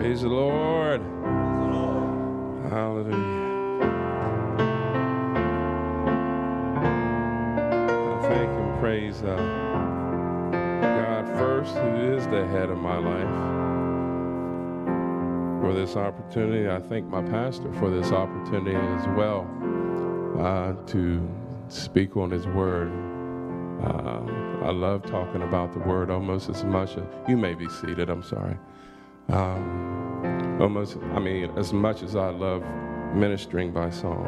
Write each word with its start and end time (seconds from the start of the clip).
Praise 0.00 0.22
the 0.22 0.28
Lord. 0.28 1.02
Hallelujah. 2.70 3.18
I 7.92 8.18
thank 8.22 8.48
and 8.48 8.80
praise 8.80 9.22
uh, 9.22 9.36
God 10.80 11.28
first, 11.38 11.74
who 11.74 12.16
is 12.16 12.26
the 12.28 12.46
head 12.46 12.70
of 12.70 12.78
my 12.78 12.96
life, 12.96 13.28
for 15.60 15.74
this 15.74 15.96
opportunity. 15.96 16.66
I 16.66 16.80
thank 16.80 17.06
my 17.06 17.22
pastor 17.22 17.70
for 17.74 17.90
this 17.90 18.10
opportunity 18.10 18.76
as 18.76 19.06
well 19.08 19.46
uh, 20.38 20.72
to 20.92 21.28
speak 21.68 22.16
on 22.16 22.30
his 22.30 22.46
word. 22.46 22.90
Uh, 23.84 24.22
I 24.64 24.70
love 24.70 25.02
talking 25.02 25.42
about 25.42 25.74
the 25.74 25.80
word 25.80 26.10
almost 26.10 26.48
as 26.48 26.64
much 26.64 26.96
as 26.96 27.04
you 27.28 27.36
may 27.36 27.52
be 27.52 27.68
seated. 27.68 28.08
I'm 28.08 28.22
sorry. 28.22 28.56
Um, 29.32 30.58
almost, 30.60 30.98
I 31.14 31.20
mean, 31.20 31.50
as 31.56 31.72
much 31.72 32.02
as 32.02 32.16
I 32.16 32.30
love 32.30 32.64
ministering 33.14 33.72
by 33.72 33.90
song, 33.90 34.26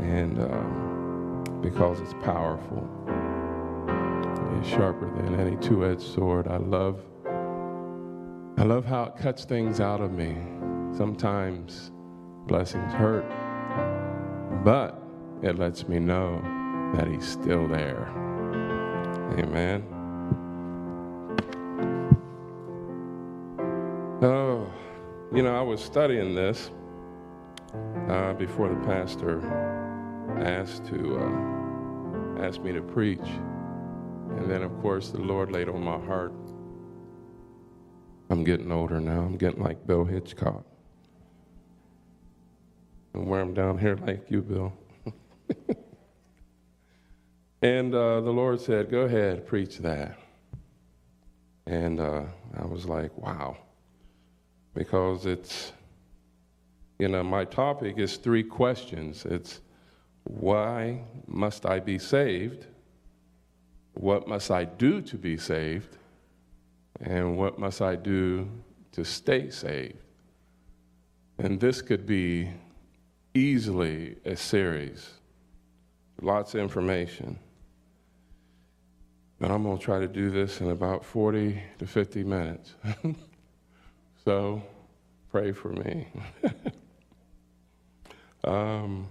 and 0.00 0.40
um, 0.40 1.60
because 1.60 2.00
it's 2.00 2.14
powerful, 2.22 2.88
it's 4.58 4.68
sharper 4.68 5.10
than 5.16 5.40
any 5.40 5.56
two-edged 5.56 6.00
sword. 6.00 6.46
I 6.46 6.58
love, 6.58 7.00
I 8.56 8.62
love 8.62 8.84
how 8.84 9.04
it 9.04 9.16
cuts 9.16 9.44
things 9.44 9.80
out 9.80 10.00
of 10.00 10.12
me. 10.12 10.36
Sometimes 10.96 11.90
blessings 12.46 12.92
hurt, 12.92 13.24
but 14.64 15.02
it 15.42 15.58
lets 15.58 15.88
me 15.88 15.98
know 15.98 16.40
that 16.94 17.08
He's 17.08 17.26
still 17.26 17.66
there. 17.66 18.06
Amen. 19.38 19.93
Oh, 24.22 24.72
you 25.34 25.42
know, 25.42 25.54
I 25.56 25.60
was 25.60 25.82
studying 25.82 26.36
this 26.36 26.70
uh, 28.08 28.32
before 28.34 28.68
the 28.68 28.76
pastor 28.86 29.40
asked 30.38 30.86
to 30.86 31.18
uh, 31.18 32.58
me 32.62 32.72
to 32.72 32.80
preach, 32.80 33.26
and 34.30 34.48
then 34.48 34.62
of 34.62 34.70
course 34.80 35.10
the 35.10 35.18
Lord 35.18 35.50
laid 35.50 35.68
on 35.68 35.82
my 35.82 35.98
heart. 35.98 36.32
I'm 38.30 38.44
getting 38.44 38.70
older 38.70 39.00
now. 39.00 39.22
I'm 39.22 39.36
getting 39.36 39.62
like 39.62 39.84
Bill 39.84 40.04
Hitchcock. 40.04 40.64
And 43.14 43.26
where 43.26 43.40
I'm 43.40 43.52
down 43.52 43.78
here 43.78 43.96
like 43.96 44.30
you, 44.30 44.42
Bill. 44.42 44.72
and 47.62 47.92
uh, 47.92 48.20
the 48.20 48.30
Lord 48.30 48.60
said, 48.60 48.90
Go 48.90 49.00
ahead, 49.00 49.44
preach 49.44 49.78
that. 49.78 50.16
And 51.66 51.98
uh, 51.98 52.22
I 52.56 52.64
was 52.64 52.86
like, 52.86 53.16
Wow 53.18 53.58
because 54.74 55.24
it's, 55.24 55.72
you 56.98 57.08
know, 57.08 57.22
my 57.22 57.44
topic 57.44 57.98
is 57.98 58.16
three 58.16 58.42
questions. 58.42 59.24
It's 59.24 59.60
why 60.24 61.02
must 61.26 61.64
I 61.66 61.80
be 61.80 61.98
saved? 61.98 62.66
What 63.94 64.26
must 64.26 64.50
I 64.50 64.64
do 64.64 65.00
to 65.02 65.16
be 65.16 65.36
saved? 65.36 65.96
And 67.00 67.38
what 67.38 67.58
must 67.58 67.80
I 67.80 67.96
do 67.96 68.48
to 68.92 69.04
stay 69.04 69.50
saved? 69.50 69.98
And 71.38 71.60
this 71.60 71.82
could 71.82 72.06
be 72.06 72.50
easily 73.34 74.16
a 74.24 74.36
series, 74.36 75.10
lots 76.22 76.54
of 76.54 76.60
information. 76.60 77.38
But 79.40 79.50
I'm 79.50 79.64
going 79.64 79.78
to 79.78 79.84
try 79.84 79.98
to 79.98 80.06
do 80.08 80.30
this 80.30 80.60
in 80.60 80.70
about 80.70 81.04
40 81.04 81.60
to 81.78 81.86
50 81.86 82.24
minutes. 82.24 82.74
So 84.24 84.62
pray 85.30 85.52
for 85.52 85.68
me. 85.68 86.08
um, 88.44 89.06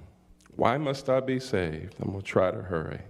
why 0.55 0.77
must 0.77 1.09
I 1.09 1.19
be 1.19 1.39
saved? 1.39 1.95
I'm 1.99 2.11
going 2.11 2.21
to 2.21 2.25
try 2.25 2.51
to 2.51 2.61
hurry. 2.61 3.01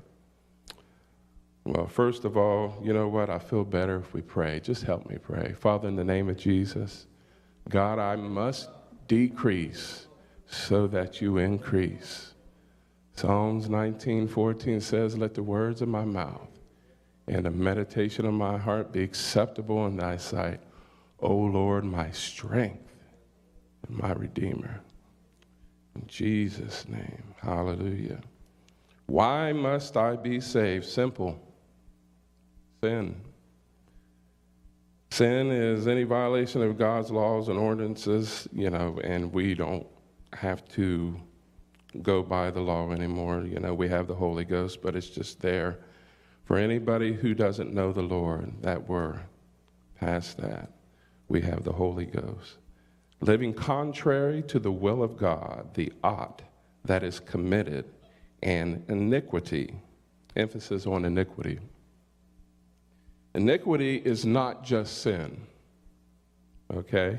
Well, 1.66 1.88
first 1.88 2.26
of 2.26 2.36
all, 2.36 2.78
you 2.84 2.94
know 2.94 3.08
what? 3.08 3.30
I 3.30 3.40
feel 3.40 3.64
better 3.64 3.98
if 3.98 4.14
we 4.14 4.22
pray. 4.22 4.60
Just 4.60 4.84
help 4.84 5.10
me 5.10 5.18
pray. 5.18 5.54
Father, 5.54 5.88
in 5.88 5.96
the 5.96 6.04
name 6.04 6.28
of 6.28 6.38
Jesus, 6.38 7.08
God, 7.70 8.00
I 8.00 8.18
must 8.18 8.70
decrease 9.08 10.08
so 10.46 10.88
that 10.88 11.22
you 11.22 11.38
increase. 11.38 12.34
Psalms 13.16 13.70
19:14 13.70 14.82
says, 14.82 15.18
"Let 15.18 15.36
the 15.36 15.44
words 15.44 15.82
of 15.82 15.88
my 15.88 16.04
mouth 16.04 16.50
and 17.28 17.46
the 17.46 17.52
meditation 17.52 18.26
of 18.26 18.34
my 18.34 18.58
heart 18.58 18.92
be 18.92 19.02
acceptable 19.02 19.88
in 19.88 19.96
thy 19.96 20.18
sight." 20.18 20.60
O 21.24 21.34
Lord, 21.34 21.86
my 21.86 22.12
strength 22.12 22.92
and 23.88 23.98
my 23.98 24.12
Redeemer. 24.12 24.82
In 25.96 26.06
Jesus' 26.06 26.88
name, 26.88 27.24
hallelujah. 27.42 28.20
Why 29.06 29.54
must 29.54 29.96
I 29.96 30.18
be 30.18 30.42
saved? 30.42 30.86
Simple 30.86 31.40
sin. 32.84 33.16
Sin 35.12 35.50
is 35.50 35.88
any 35.88 36.04
violation 36.04 36.62
of 36.62 36.78
God's 36.78 37.10
laws 37.10 37.48
and 37.48 37.58
ordinances, 37.58 38.48
you 38.52 38.70
know, 38.70 39.00
and 39.04 39.32
we 39.32 39.54
don't 39.54 39.88
have 40.34 40.68
to 40.70 41.18
go 42.02 42.22
by 42.22 42.52
the 42.52 42.60
law 42.60 42.92
anymore. 42.92 43.46
You 43.46 43.60
know, 43.60 43.74
we 43.74 43.88
have 43.88 44.08
the 44.08 44.16
Holy 44.16 44.44
Ghost, 44.44 44.82
but 44.82 44.96
it's 44.96 45.10
just 45.10 45.40
there 45.40 45.80
for 46.44 46.58
anybody 46.58 47.14
who 47.14 47.34
doesn't 47.34 47.74
know 47.74 47.94
the 47.94 48.02
Lord 48.02 48.52
that 48.62 48.90
we're 48.90 49.20
past 50.00 50.38
that 50.38 50.70
we 51.28 51.42
have 51.42 51.64
the 51.64 51.74
Holy 51.74 52.06
Ghost. 52.06 52.58
Living 53.22 53.54
contrary 53.54 54.44
to 54.44 54.60
the 54.60 54.72
will 54.72 55.02
of 55.02 55.18
God, 55.18 55.74
the 55.74 55.92
ought 56.04 56.42
that 56.86 57.04
is 57.04 57.20
committed, 57.20 57.86
and 58.42 58.84
iniquity. 58.90 59.74
Emphasis 60.36 60.86
on 60.86 61.06
iniquity. 61.06 61.60
Iniquity 63.36 63.98
is 63.98 64.26
not 64.26 64.64
just 64.64 65.02
sin, 65.02 65.48
okay? 66.74 67.18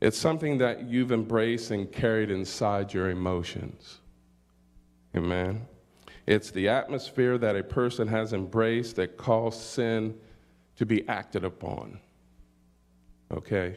It's 0.00 0.18
something 0.18 0.58
that 0.58 0.88
you've 0.88 1.12
embraced 1.12 1.70
and 1.70 1.90
carried 1.92 2.30
inside 2.30 2.94
your 2.94 3.10
emotions. 3.10 3.98
Amen? 5.14 5.66
It's 6.26 6.50
the 6.50 6.68
atmosphere 6.68 7.36
that 7.38 7.56
a 7.56 7.62
person 7.62 8.08
has 8.08 8.32
embraced 8.32 8.96
that 8.96 9.16
calls 9.16 9.60
sin 9.60 10.18
to 10.76 10.86
be 10.86 11.06
acted 11.08 11.44
upon 11.44 12.00
okay? 13.32 13.76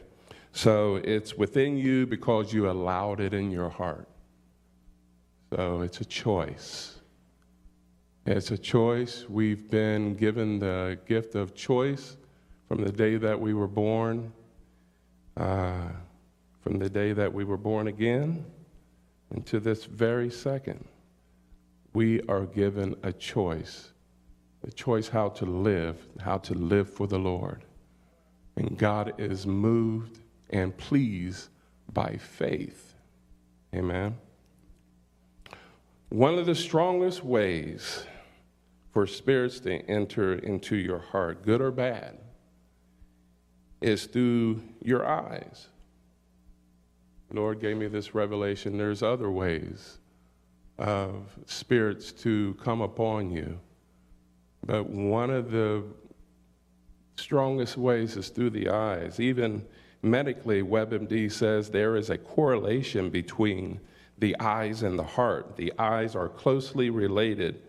So 0.52 0.96
it's 0.96 1.34
within 1.34 1.76
you 1.76 2.06
because 2.06 2.52
you 2.52 2.70
allowed 2.70 3.20
it 3.20 3.34
in 3.34 3.50
your 3.50 3.68
heart. 3.68 4.08
So 5.50 5.82
it's 5.82 6.00
a 6.00 6.04
choice. 6.04 6.98
It's 8.26 8.50
a 8.50 8.58
choice. 8.58 9.24
We've 9.28 9.70
been 9.70 10.14
given 10.14 10.58
the 10.58 10.98
gift 11.06 11.34
of 11.34 11.54
choice 11.54 12.16
from 12.68 12.82
the 12.82 12.92
day 12.92 13.16
that 13.16 13.38
we 13.38 13.52
were 13.52 13.66
born, 13.66 14.32
uh, 15.36 15.88
from 16.60 16.78
the 16.78 16.88
day 16.88 17.12
that 17.12 17.32
we 17.32 17.44
were 17.44 17.58
born 17.58 17.88
again, 17.88 18.44
and 19.30 19.44
to 19.46 19.60
this 19.60 19.84
very 19.84 20.30
second. 20.30 20.84
We 21.92 22.22
are 22.22 22.46
given 22.46 22.96
a 23.02 23.12
choice 23.12 23.90
a 24.66 24.70
choice 24.70 25.08
how 25.08 25.28
to 25.28 25.44
live, 25.44 26.06
how 26.20 26.38
to 26.38 26.54
live 26.54 26.88
for 26.90 27.06
the 27.06 27.18
Lord. 27.18 27.63
And 28.56 28.78
God 28.78 29.14
is 29.18 29.46
moved 29.46 30.20
and 30.50 30.76
pleased 30.76 31.48
by 31.92 32.16
faith. 32.16 32.94
Amen. 33.74 34.16
One 36.08 36.38
of 36.38 36.46
the 36.46 36.54
strongest 36.54 37.24
ways 37.24 38.06
for 38.92 39.06
spirits 39.06 39.58
to 39.60 39.80
enter 39.90 40.34
into 40.34 40.76
your 40.76 41.00
heart, 41.00 41.44
good 41.44 41.60
or 41.60 41.72
bad, 41.72 42.18
is 43.80 44.06
through 44.06 44.62
your 44.80 45.04
eyes. 45.04 45.66
Lord 47.32 47.60
gave 47.60 47.76
me 47.76 47.88
this 47.88 48.14
revelation. 48.14 48.78
There's 48.78 49.02
other 49.02 49.28
ways 49.28 49.98
of 50.78 51.36
spirits 51.46 52.12
to 52.12 52.54
come 52.62 52.80
upon 52.80 53.30
you. 53.30 53.58
But 54.64 54.88
one 54.88 55.30
of 55.30 55.50
the 55.50 55.82
strongest 57.16 57.76
ways 57.76 58.16
is 58.16 58.28
through 58.28 58.50
the 58.50 58.68
eyes. 58.68 59.20
Even 59.20 59.64
medically, 60.02 60.62
WebMD 60.62 61.30
says 61.30 61.70
there 61.70 61.96
is 61.96 62.10
a 62.10 62.18
correlation 62.18 63.10
between 63.10 63.80
the 64.18 64.38
eyes 64.38 64.82
and 64.82 64.98
the 64.98 65.04
heart. 65.04 65.56
The 65.56 65.72
eyes 65.78 66.14
are 66.14 66.28
closely 66.28 66.90
related, 66.90 67.62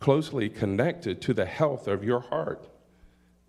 closely 0.00 0.48
connected 0.48 1.20
to 1.22 1.34
the 1.34 1.46
health 1.46 1.88
of 1.88 2.04
your 2.04 2.20
heart. 2.20 2.68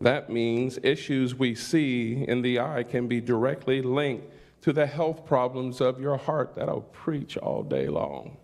That 0.01 0.29
means 0.29 0.79
issues 0.83 1.35
we 1.35 1.55
see 1.55 2.25
in 2.27 2.41
the 2.41 2.59
eye 2.59 2.83
can 2.83 3.07
be 3.07 3.21
directly 3.21 3.81
linked 3.81 4.27
to 4.61 4.73
the 4.73 4.85
health 4.85 5.25
problems 5.25 5.81
of 5.81 5.99
your 5.99 6.17
heart. 6.17 6.55
that 6.55 6.69
I'll 6.69 6.81
preach 6.81 7.37
all 7.37 7.63
day 7.63 7.87
long. 7.87 8.37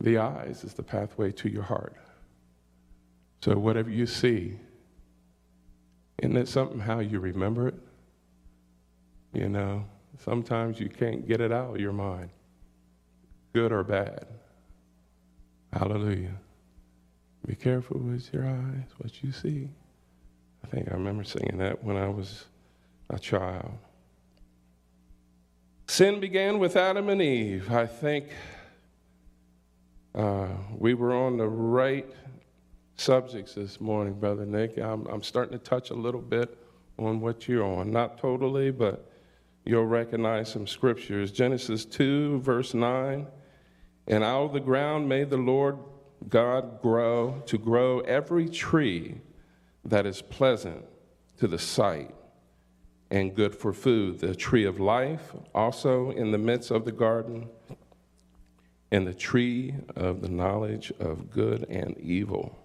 The 0.00 0.18
eyes 0.18 0.64
is 0.64 0.74
the 0.74 0.82
pathway 0.82 1.30
to 1.32 1.48
your 1.48 1.62
heart. 1.62 1.96
So, 3.42 3.56
whatever 3.56 3.90
you 3.90 4.06
see, 4.06 4.58
isn't 6.18 6.36
it 6.36 6.48
something 6.48 6.80
how 6.80 7.00
you 7.00 7.20
remember 7.20 7.68
it? 7.68 7.74
You 9.32 9.48
know, 9.48 9.84
sometimes 10.18 10.78
you 10.78 10.88
can't 10.88 11.26
get 11.26 11.40
it 11.40 11.52
out 11.52 11.74
of 11.74 11.80
your 11.80 11.92
mind, 11.92 12.30
good 13.52 13.72
or 13.72 13.82
bad. 13.82 14.26
Hallelujah. 15.72 16.36
Be 17.46 17.54
careful 17.54 17.98
with 17.98 18.32
your 18.32 18.44
eyes, 18.46 18.84
what 18.98 19.22
you 19.22 19.32
see. 19.32 19.68
I 20.62 20.68
think 20.68 20.88
I 20.90 20.94
remember 20.94 21.24
singing 21.24 21.58
that 21.58 21.82
when 21.82 21.96
I 21.96 22.08
was 22.08 22.44
a 23.10 23.18
child. 23.18 23.72
Sin 25.88 26.20
began 26.20 26.58
with 26.58 26.76
Adam 26.76 27.08
and 27.08 27.20
Eve. 27.20 27.70
I 27.72 27.86
think 27.86 28.26
uh, 30.14 30.48
we 30.78 30.94
were 30.94 31.12
on 31.12 31.36
the 31.36 31.48
right 31.48 32.08
subjects 33.02 33.54
this 33.54 33.80
morning, 33.80 34.14
Brother 34.14 34.46
Nick. 34.46 34.78
I'm, 34.78 35.06
I'm 35.06 35.24
starting 35.24 35.58
to 35.58 35.64
touch 35.64 35.90
a 35.90 35.94
little 35.94 36.20
bit 36.20 36.56
on 36.98 37.20
what 37.20 37.48
you're 37.48 37.64
on. 37.64 37.90
Not 37.90 38.16
totally, 38.16 38.70
but 38.70 39.10
you'll 39.64 39.86
recognize 39.86 40.52
some 40.52 40.68
scriptures. 40.68 41.32
Genesis 41.32 41.84
2, 41.84 42.40
verse 42.42 42.74
9. 42.74 43.26
And 44.06 44.22
out 44.22 44.44
of 44.44 44.52
the 44.52 44.60
ground 44.60 45.08
made 45.08 45.30
the 45.30 45.36
Lord 45.36 45.78
God 46.28 46.80
grow 46.80 47.42
to 47.46 47.58
grow 47.58 48.00
every 48.00 48.48
tree 48.48 49.20
that 49.84 50.06
is 50.06 50.22
pleasant 50.22 50.84
to 51.38 51.48
the 51.48 51.58
sight 51.58 52.14
and 53.10 53.34
good 53.34 53.52
for 53.52 53.72
food, 53.72 54.20
the 54.20 54.36
tree 54.36 54.64
of 54.64 54.78
life 54.78 55.34
also 55.54 56.12
in 56.12 56.30
the 56.30 56.38
midst 56.38 56.70
of 56.70 56.84
the 56.84 56.92
garden, 56.92 57.48
and 58.92 59.06
the 59.06 59.14
tree 59.14 59.74
of 59.96 60.20
the 60.20 60.28
knowledge 60.28 60.92
of 61.00 61.30
good 61.30 61.66
and 61.68 61.98
evil. 61.98 62.61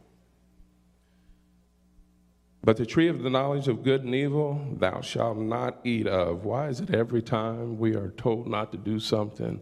But 2.64 2.78
the 2.78 2.86
tree 2.86 3.08
of 3.08 3.24
the 3.24 3.30
knowledge 3.30 3.68
of 3.68 3.84
good 3.84 4.04
and 4.04 4.14
evil 4.14 4.60
thou 4.78 5.02
shalt 5.02 5.38
not 5.38 5.80
eat 5.84 6.08
of. 6.08 6.44
Why 6.44 6.68
is 6.68 6.80
it 6.80 6.94
every 6.94 7.22
time 7.22 7.78
we 7.78 7.96
are 7.96 8.10
told 8.12 8.48
not 8.48 8.72
to 8.72 8.78
do 8.78 9.00
something, 9.00 9.62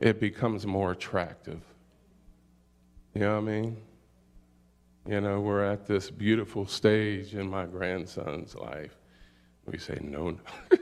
it 0.00 0.20
becomes 0.20 0.66
more 0.66 0.92
attractive? 0.92 1.60
You 3.14 3.20
know 3.22 3.40
what 3.40 3.50
I 3.50 3.52
mean? 3.52 3.76
You 5.08 5.20
know, 5.20 5.40
we're 5.40 5.64
at 5.64 5.86
this 5.86 6.10
beautiful 6.10 6.66
stage 6.66 7.34
in 7.34 7.48
my 7.48 7.66
grandson's 7.66 8.54
life. 8.54 8.96
We 9.64 9.78
say, 9.78 9.98
no, 10.02 10.30
no. 10.30 10.38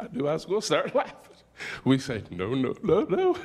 I 0.00 0.08
knew 0.12 0.28
I 0.28 0.34
was 0.34 0.44
going 0.44 0.60
to 0.60 0.66
start 0.66 0.94
laughing. 0.94 1.14
We 1.84 1.98
say, 1.98 2.22
no, 2.30 2.54
no, 2.54 2.74
no, 2.82 3.04
no. 3.04 3.36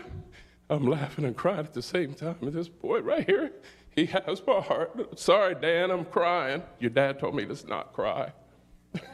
I'm 0.69 0.87
laughing 0.87 1.25
and 1.25 1.35
crying 1.35 1.59
at 1.59 1.73
the 1.73 1.81
same 1.81 2.13
time. 2.13 2.37
And 2.41 2.51
this 2.51 2.67
boy 2.67 3.01
right 3.01 3.25
here, 3.25 3.51
he 3.95 4.05
has 4.05 4.41
my 4.45 4.61
heart. 4.61 5.19
Sorry, 5.19 5.55
Dan, 5.55 5.91
I'm 5.91 6.05
crying. 6.05 6.63
Your 6.79 6.91
dad 6.91 7.19
told 7.19 7.35
me 7.35 7.45
to 7.45 7.67
not 7.67 7.93
cry. 7.93 8.31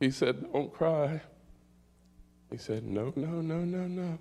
he 0.00 0.10
said, 0.10 0.52
don't 0.52 0.72
cry. 0.72 1.20
He 2.50 2.58
said, 2.58 2.84
no, 2.84 3.12
no, 3.16 3.40
no, 3.40 3.58
no, 3.58 3.86
no. 3.86 4.18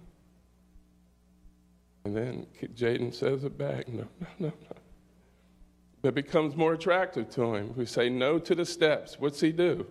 And 2.03 2.15
then 2.15 2.47
Jaden 2.75 3.13
says 3.13 3.43
it 3.43 3.57
back 3.57 3.87
no, 3.87 4.07
no, 4.19 4.27
no, 4.39 4.47
no. 4.47 4.77
It 6.03 6.15
becomes 6.15 6.55
more 6.55 6.73
attractive 6.73 7.29
to 7.31 7.55
him. 7.55 7.73
We 7.75 7.85
say 7.85 8.09
no 8.09 8.39
to 8.39 8.55
the 8.55 8.65
steps. 8.65 9.19
What's 9.19 9.39
he 9.39 9.51
do? 9.51 9.85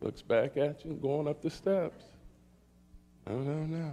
Looks 0.00 0.22
back 0.22 0.56
at 0.56 0.84
you 0.84 0.92
going 0.94 1.26
up 1.26 1.42
the 1.42 1.50
steps. 1.50 2.04
No, 3.26 3.38
no, 3.38 3.64
no. 3.64 3.92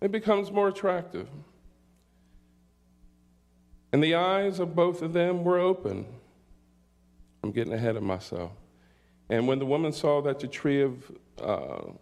It 0.00 0.10
becomes 0.10 0.50
more 0.50 0.68
attractive. 0.68 1.28
And 3.92 4.02
the 4.02 4.14
eyes 4.14 4.58
of 4.58 4.74
both 4.74 5.02
of 5.02 5.12
them 5.12 5.44
were 5.44 5.58
open. 5.58 6.06
I'm 7.42 7.52
getting 7.52 7.72
ahead 7.72 7.96
of 7.96 8.02
myself. 8.02 8.52
And 9.28 9.46
when 9.46 9.58
the 9.58 9.66
woman 9.66 9.92
saw 9.92 10.20
that 10.22 10.40
the 10.40 10.48
tree 10.48 10.82
of 10.82 11.10
uh, 11.42 11.92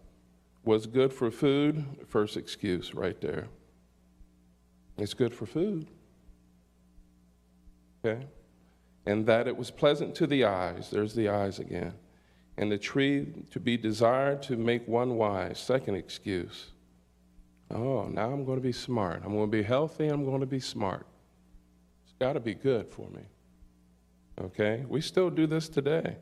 was 0.63 0.87
good 0.87 1.13
for 1.13 1.29
food, 1.31 1.85
first 2.07 2.37
excuse 2.37 2.93
right 2.93 3.19
there. 3.21 3.47
It's 4.97 5.13
good 5.13 5.33
for 5.33 5.45
food. 5.45 5.87
Okay? 8.03 8.25
And 9.05 9.25
that 9.27 9.47
it 9.47 9.55
was 9.55 9.69
pleasant 9.69 10.15
to 10.15 10.27
the 10.27 10.45
eyes. 10.45 10.89
There's 10.89 11.13
the 11.13 11.29
eyes 11.29 11.59
again. 11.59 11.93
And 12.57 12.71
the 12.71 12.77
tree 12.77 13.27
to 13.51 13.59
be 13.59 13.77
desired 13.77 14.41
to 14.43 14.55
make 14.55 14.87
one 14.87 15.15
wise. 15.17 15.59
Second 15.59 15.95
excuse. 15.95 16.71
Oh, 17.69 18.07
now 18.07 18.31
I'm 18.31 18.45
going 18.45 18.57
to 18.57 18.63
be 18.63 18.71
smart. 18.71 19.21
I'm 19.25 19.33
going 19.33 19.51
to 19.51 19.57
be 19.57 19.63
healthy. 19.63 20.07
I'm 20.07 20.23
going 20.23 20.39
to 20.39 20.47
be 20.47 20.59
smart. 20.59 21.05
Got 22.19 22.33
to 22.33 22.39
be 22.39 22.53
good 22.53 22.87
for 22.87 23.09
me. 23.09 23.21
Okay? 24.41 24.85
We 24.87 25.01
still 25.01 25.29
do 25.29 25.47
this 25.47 25.69
today. 25.69 26.17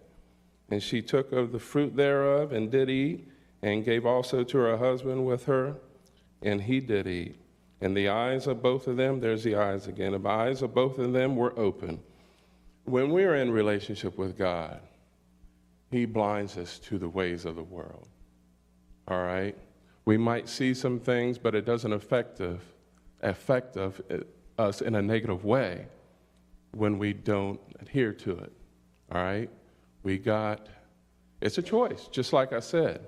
And 0.69 0.81
she 0.81 1.01
took 1.01 1.31
of 1.31 1.51
the 1.51 1.59
fruit 1.59 1.95
thereof 1.95 2.51
and 2.51 2.71
did 2.71 2.89
eat, 2.89 3.27
and 3.61 3.85
gave 3.85 4.05
also 4.05 4.43
to 4.43 4.57
her 4.57 4.77
husband 4.77 5.25
with 5.25 5.45
her, 5.45 5.75
and 6.41 6.61
he 6.61 6.79
did 6.79 7.07
eat. 7.07 7.37
And 7.81 7.95
the 7.95 8.09
eyes 8.09 8.47
of 8.47 8.61
both 8.61 8.87
of 8.87 8.97
them, 8.97 9.19
there's 9.19 9.43
the 9.43 9.55
eyes 9.55 9.87
again, 9.87 10.13
the 10.13 10.29
eyes 10.29 10.61
of 10.61 10.73
both 10.73 10.97
of 10.99 11.11
them 11.13 11.35
were 11.35 11.57
open. 11.59 11.99
When 12.85 13.11
we're 13.11 13.35
in 13.35 13.51
relationship 13.51 14.17
with 14.17 14.37
God, 14.37 14.79
He 15.91 16.05
blinds 16.05 16.57
us 16.57 16.79
to 16.79 16.97
the 16.97 17.09
ways 17.09 17.45
of 17.45 17.55
the 17.55 17.63
world. 17.63 18.07
All 19.07 19.23
right? 19.23 19.57
We 20.05 20.17
might 20.17 20.49
see 20.49 20.73
some 20.73 20.99
things, 20.99 21.37
but 21.37 21.55
it 21.55 21.65
doesn't 21.65 21.93
affect 21.93 22.39
us 22.39 22.61
in 24.81 24.95
a 24.95 25.01
negative 25.01 25.45
way 25.45 25.88
when 26.71 26.98
we 26.98 27.13
don't 27.13 27.60
adhere 27.80 28.13
to 28.13 28.31
it. 28.31 28.51
All 29.12 29.21
right? 29.21 29.50
We 30.04 30.18
got, 30.18 30.68
it's 31.42 31.57
a 31.57 31.62
choice, 31.62 32.07
just 32.07 32.33
like 32.33 32.54
I 32.54 32.60
said. 32.60 33.01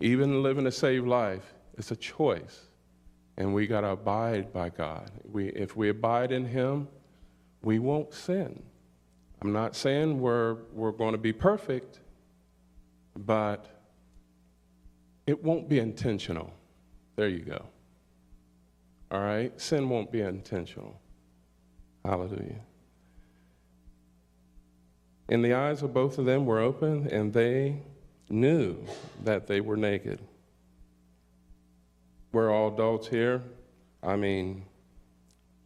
Even 0.00 0.42
living 0.42 0.66
a 0.66 0.72
saved 0.72 1.06
life, 1.06 1.54
it's 1.76 1.90
a 1.90 1.96
choice 1.96 2.66
and 3.38 3.52
we 3.52 3.66
got 3.66 3.82
to 3.82 3.88
abide 3.88 4.52
by 4.52 4.70
God. 4.70 5.10
We, 5.30 5.48
if 5.48 5.76
we 5.76 5.90
abide 5.90 6.32
in 6.32 6.44
Him, 6.46 6.88
we 7.62 7.78
won't 7.78 8.12
sin. 8.14 8.62
I'm 9.42 9.52
not 9.52 9.76
saying 9.76 10.18
we're, 10.20 10.54
we're 10.72 10.92
going 10.92 11.12
to 11.12 11.18
be 11.18 11.32
perfect, 11.32 12.00
but 13.18 13.66
it 15.26 15.42
won't 15.42 15.68
be 15.68 15.78
intentional. 15.78 16.52
There 17.16 17.28
you 17.28 17.40
go. 17.40 17.66
All 19.10 19.20
right? 19.20 19.58
Sin 19.60 19.88
won't 19.88 20.10
be 20.10 20.20
intentional. 20.20 21.00
Hallelujah. 22.04 22.60
And 25.28 25.44
the 25.44 25.54
eyes 25.54 25.82
of 25.82 25.92
both 25.92 26.18
of 26.18 26.24
them 26.24 26.46
were 26.46 26.60
open, 26.60 27.08
and 27.08 27.32
they 27.32 27.82
knew 28.28 28.76
that 29.24 29.46
they 29.46 29.60
were 29.60 29.76
naked 29.76 30.20
we're 32.36 32.52
all 32.52 32.68
adults 32.68 33.08
here. 33.08 33.42
I 34.02 34.14
mean, 34.16 34.66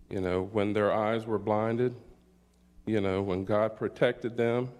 you 0.08 0.20
know, 0.20 0.42
when 0.52 0.72
their 0.72 0.92
eyes 0.92 1.26
were 1.26 1.38
blinded, 1.38 1.96
you 2.86 3.00
know, 3.00 3.22
when 3.22 3.44
God 3.44 3.76
protected 3.76 4.36
them, 4.36 4.70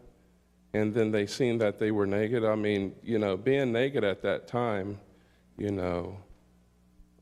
and 0.73 0.95
then 0.95 1.11
they 1.11 1.27
seen 1.27 1.59
that 1.59 1.81
they 1.81 1.91
were 1.91 2.07
naked. 2.07 2.45
I 2.45 2.55
mean, 2.55 2.95
you 3.03 3.19
know, 3.19 3.37
being 3.37 3.73
naked 3.73 4.05
at 4.05 4.23
that 4.23 4.47
time, 4.47 5.01
you 5.59 5.73
know, 5.73 6.17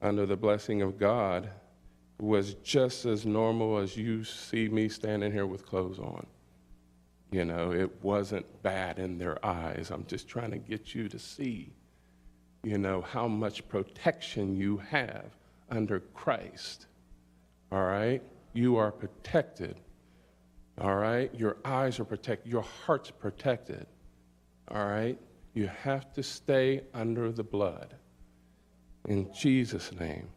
under 0.03 0.27
the 0.27 0.37
blessing 0.37 0.83
of 0.83 0.99
God, 0.99 1.51
was 2.21 2.55
just 2.55 3.05
as 3.05 3.25
normal 3.25 3.79
as 3.79 3.97
you 3.97 4.25
see 4.25 4.69
me 4.69 4.89
standing 4.89 5.33
here 5.33 5.47
with 5.47 5.65
clothes 5.67 5.99
on. 5.99 6.27
You 7.31 7.45
know, 7.45 7.73
it 7.73 7.91
wasn't 8.03 8.63
bad 8.63 8.99
in 8.99 9.19
their 9.19 9.45
eyes. 9.45 9.91
I'm 9.91 10.07
just 10.07 10.29
trying 10.29 10.51
to 10.51 10.59
get 10.59 10.95
you 10.95 11.09
to 11.09 11.19
see 11.19 11.73
you 12.63 12.79
know, 12.79 13.03
how 13.03 13.29
much 13.29 13.67
protection 13.69 14.57
you 14.57 14.79
have 14.79 15.25
under 15.71 16.01
Christ. 16.01 16.87
All 17.71 17.85
right? 17.85 18.23
You 18.53 18.77
are 18.77 18.91
protected. 18.91 19.81
All 20.81 20.97
right? 20.97 21.33
Your 21.35 21.57
eyes 21.65 22.01
are 22.01 22.05
protected. 22.05 22.51
Your 22.51 22.63
heart's 22.63 23.11
protected. 23.11 23.87
All 24.69 24.87
right? 24.87 25.19
You 25.55 25.69
have 25.83 26.13
to 26.15 26.23
stay 26.23 26.83
under 26.95 27.31
the 27.33 27.45
blood. 27.45 27.95
In 29.09 29.33
Jesus' 29.33 29.91
name. 29.99 30.29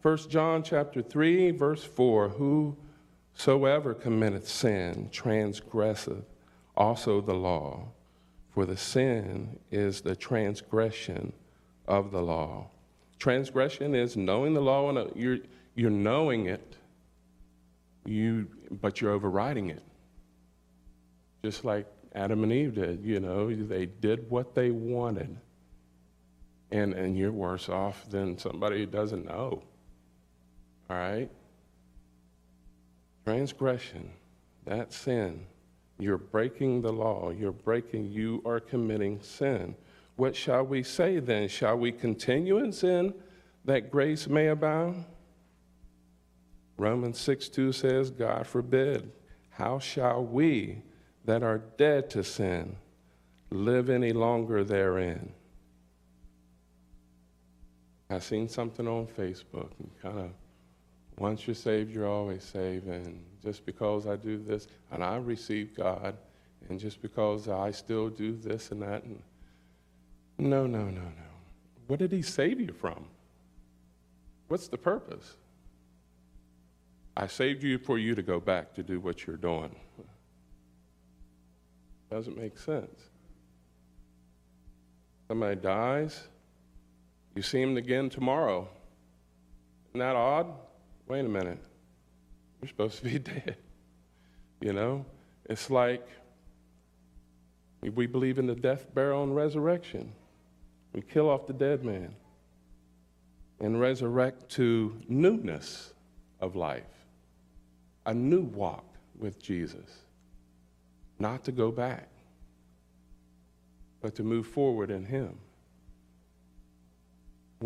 1 0.00 0.30
John 0.30 0.62
chapter 0.62 1.02
3, 1.02 1.50
verse 1.50 1.84
4 1.84 2.30
Whosoever 2.30 3.92
committeth 3.92 4.48
sin 4.48 5.10
transgresseth 5.12 6.24
also 6.74 7.20
the 7.20 7.34
law, 7.34 7.88
for 8.48 8.64
the 8.64 8.76
sin 8.76 9.58
is 9.70 10.00
the 10.00 10.16
transgression 10.16 11.34
of 11.86 12.10
the 12.10 12.22
law. 12.22 12.70
Transgression 13.18 13.94
is 13.94 14.16
knowing 14.16 14.54
the 14.54 14.62
law 14.62 14.88
and 14.88 14.96
uh, 14.96 15.06
you're, 15.14 15.38
you're 15.74 15.90
knowing 15.90 16.46
it, 16.46 16.76
you, 18.06 18.48
but 18.80 18.98
you're 18.98 19.12
overriding 19.12 19.68
it. 19.68 19.82
Just 21.44 21.66
like 21.66 21.86
Adam 22.14 22.44
and 22.44 22.52
Eve 22.52 22.76
did, 22.76 23.04
you 23.04 23.20
know, 23.20 23.54
they 23.54 23.84
did 23.84 24.30
what 24.30 24.54
they 24.54 24.70
wanted. 24.70 25.36
And, 26.70 26.94
and 26.94 27.16
you're 27.16 27.32
worse 27.32 27.68
off 27.68 28.08
than 28.10 28.38
somebody 28.38 28.78
who 28.80 28.86
doesn't 28.86 29.24
know. 29.24 29.62
All 30.90 30.96
right? 30.96 31.30
Transgression, 33.24 34.10
that 34.64 34.92
sin, 34.92 35.46
You're 35.98 36.18
breaking 36.18 36.82
the 36.82 36.92
law. 36.92 37.30
You're 37.30 37.52
breaking, 37.52 38.12
you 38.12 38.42
are 38.44 38.60
committing 38.60 39.20
sin. 39.22 39.74
What 40.16 40.36
shall 40.36 40.64
we 40.64 40.82
say 40.82 41.18
then? 41.20 41.48
Shall 41.48 41.78
we 41.78 41.92
continue 41.92 42.58
in 42.58 42.72
sin 42.72 43.14
that 43.64 43.90
grace 43.90 44.28
may 44.28 44.48
abound? 44.48 45.04
Romans 46.78 47.18
6 47.18 47.48
2 47.48 47.72
says, 47.72 48.10
God 48.10 48.46
forbid. 48.46 49.10
How 49.50 49.78
shall 49.78 50.22
we 50.22 50.82
that 51.24 51.42
are 51.42 51.62
dead 51.78 52.10
to 52.10 52.22
sin 52.22 52.76
live 53.50 53.88
any 53.88 54.12
longer 54.12 54.62
therein? 54.62 55.32
I 58.08 58.18
seen 58.20 58.48
something 58.48 58.86
on 58.86 59.06
Facebook 59.06 59.70
and 59.78 59.90
kind 60.00 60.18
of 60.18 60.30
once 61.18 61.46
you're 61.46 61.54
saved, 61.54 61.94
you're 61.94 62.08
always 62.08 62.44
saved. 62.44 62.86
And 62.86 63.24
just 63.42 63.64
because 63.64 64.06
I 64.06 64.16
do 64.16 64.38
this, 64.38 64.68
and 64.90 65.02
I 65.02 65.16
receive 65.16 65.74
God, 65.76 66.16
and 66.68 66.78
just 66.78 67.00
because 67.02 67.48
I 67.48 67.70
still 67.70 68.08
do 68.08 68.36
this 68.36 68.70
and 68.70 68.82
that, 68.82 69.04
and 69.04 69.22
no, 70.38 70.66
no, 70.66 70.84
no, 70.84 71.00
no. 71.00 71.10
What 71.86 71.98
did 71.98 72.12
He 72.12 72.22
save 72.22 72.60
you 72.60 72.72
from? 72.72 73.06
What's 74.48 74.68
the 74.68 74.78
purpose? 74.78 75.36
I 77.16 77.26
saved 77.26 77.62
you 77.62 77.78
for 77.78 77.98
you 77.98 78.14
to 78.14 78.22
go 78.22 78.38
back 78.38 78.74
to 78.74 78.82
do 78.82 79.00
what 79.00 79.26
you're 79.26 79.36
doing. 79.36 79.74
Doesn't 82.10 82.36
make 82.36 82.58
sense. 82.58 83.00
Somebody 85.26 85.56
dies, 85.56 86.28
you 87.36 87.42
see 87.42 87.62
him 87.62 87.76
again 87.76 88.10
tomorrow. 88.10 88.66
Isn't 89.90 90.00
that 90.00 90.16
odd? 90.16 90.46
wait 91.08 91.24
a 91.24 91.28
minute, 91.28 91.58
you're 92.60 92.68
supposed 92.68 92.98
to 92.98 93.04
be 93.04 93.18
dead. 93.18 93.56
You 94.60 94.72
know? 94.72 95.04
It's 95.48 95.70
like 95.70 96.06
we 97.82 98.06
believe 98.06 98.38
in 98.38 98.46
the 98.46 98.54
death, 98.54 98.92
burial, 98.94 99.22
and 99.22 99.36
resurrection. 99.36 100.12
We 100.92 101.02
kill 101.02 101.28
off 101.28 101.46
the 101.46 101.52
dead 101.52 101.84
man 101.84 102.14
and 103.60 103.80
resurrect 103.80 104.48
to 104.50 104.96
newness 105.08 105.92
of 106.40 106.56
life, 106.56 106.82
a 108.06 108.14
new 108.14 108.42
walk 108.42 108.84
with 109.18 109.40
Jesus. 109.40 110.00
Not 111.18 111.44
to 111.44 111.52
go 111.52 111.70
back, 111.70 112.08
but 114.00 114.14
to 114.16 114.22
move 114.22 114.46
forward 114.46 114.90
in 114.90 115.04
Him. 115.04 115.38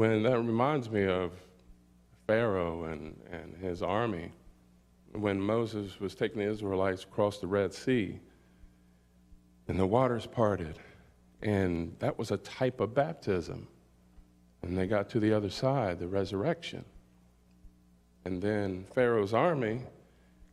When 0.01 0.23
that 0.23 0.39
reminds 0.39 0.89
me 0.89 1.05
of 1.05 1.33
Pharaoh 2.27 2.85
and, 2.85 3.21
and 3.31 3.55
his 3.59 3.83
army 3.83 4.33
when 5.13 5.39
Moses 5.39 6.01
was 6.01 6.15
taking 6.15 6.39
the 6.39 6.51
Israelites 6.51 7.05
across 7.05 7.37
the 7.37 7.47
Red 7.47 7.75
Sea 7.75 8.19
and 9.69 9.79
the 9.79 9.87
waters 9.87 10.25
parted. 10.25 10.79
And 11.43 11.95
that 11.99 12.19
was 12.19 12.31
a 12.31 12.39
type 12.39 12.81
of 12.81 12.95
baptism. 12.95 13.69
And 14.63 14.79
they 14.79 14.87
got 14.87 15.11
to 15.11 15.21
the 15.21 15.35
other 15.35 15.51
side, 15.51 15.99
the 15.99 16.09
resurrection. 16.09 16.83
And 18.25 18.41
then 18.41 18.87
Pharaoh's 18.95 19.35
army 19.35 19.83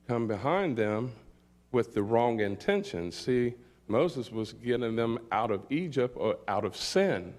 come 0.10 0.28
behind 0.28 0.76
them 0.76 1.14
with 1.72 1.94
the 1.94 2.04
wrong 2.04 2.42
intentions. 2.42 3.16
See, 3.16 3.54
Moses 3.88 4.30
was 4.30 4.52
getting 4.52 4.98
them 4.98 5.20
out 5.32 5.52
of 5.52 5.62
Egypt 5.70 6.18
or 6.20 6.36
out 6.50 6.66
of 6.66 6.76
sin. 6.76 7.34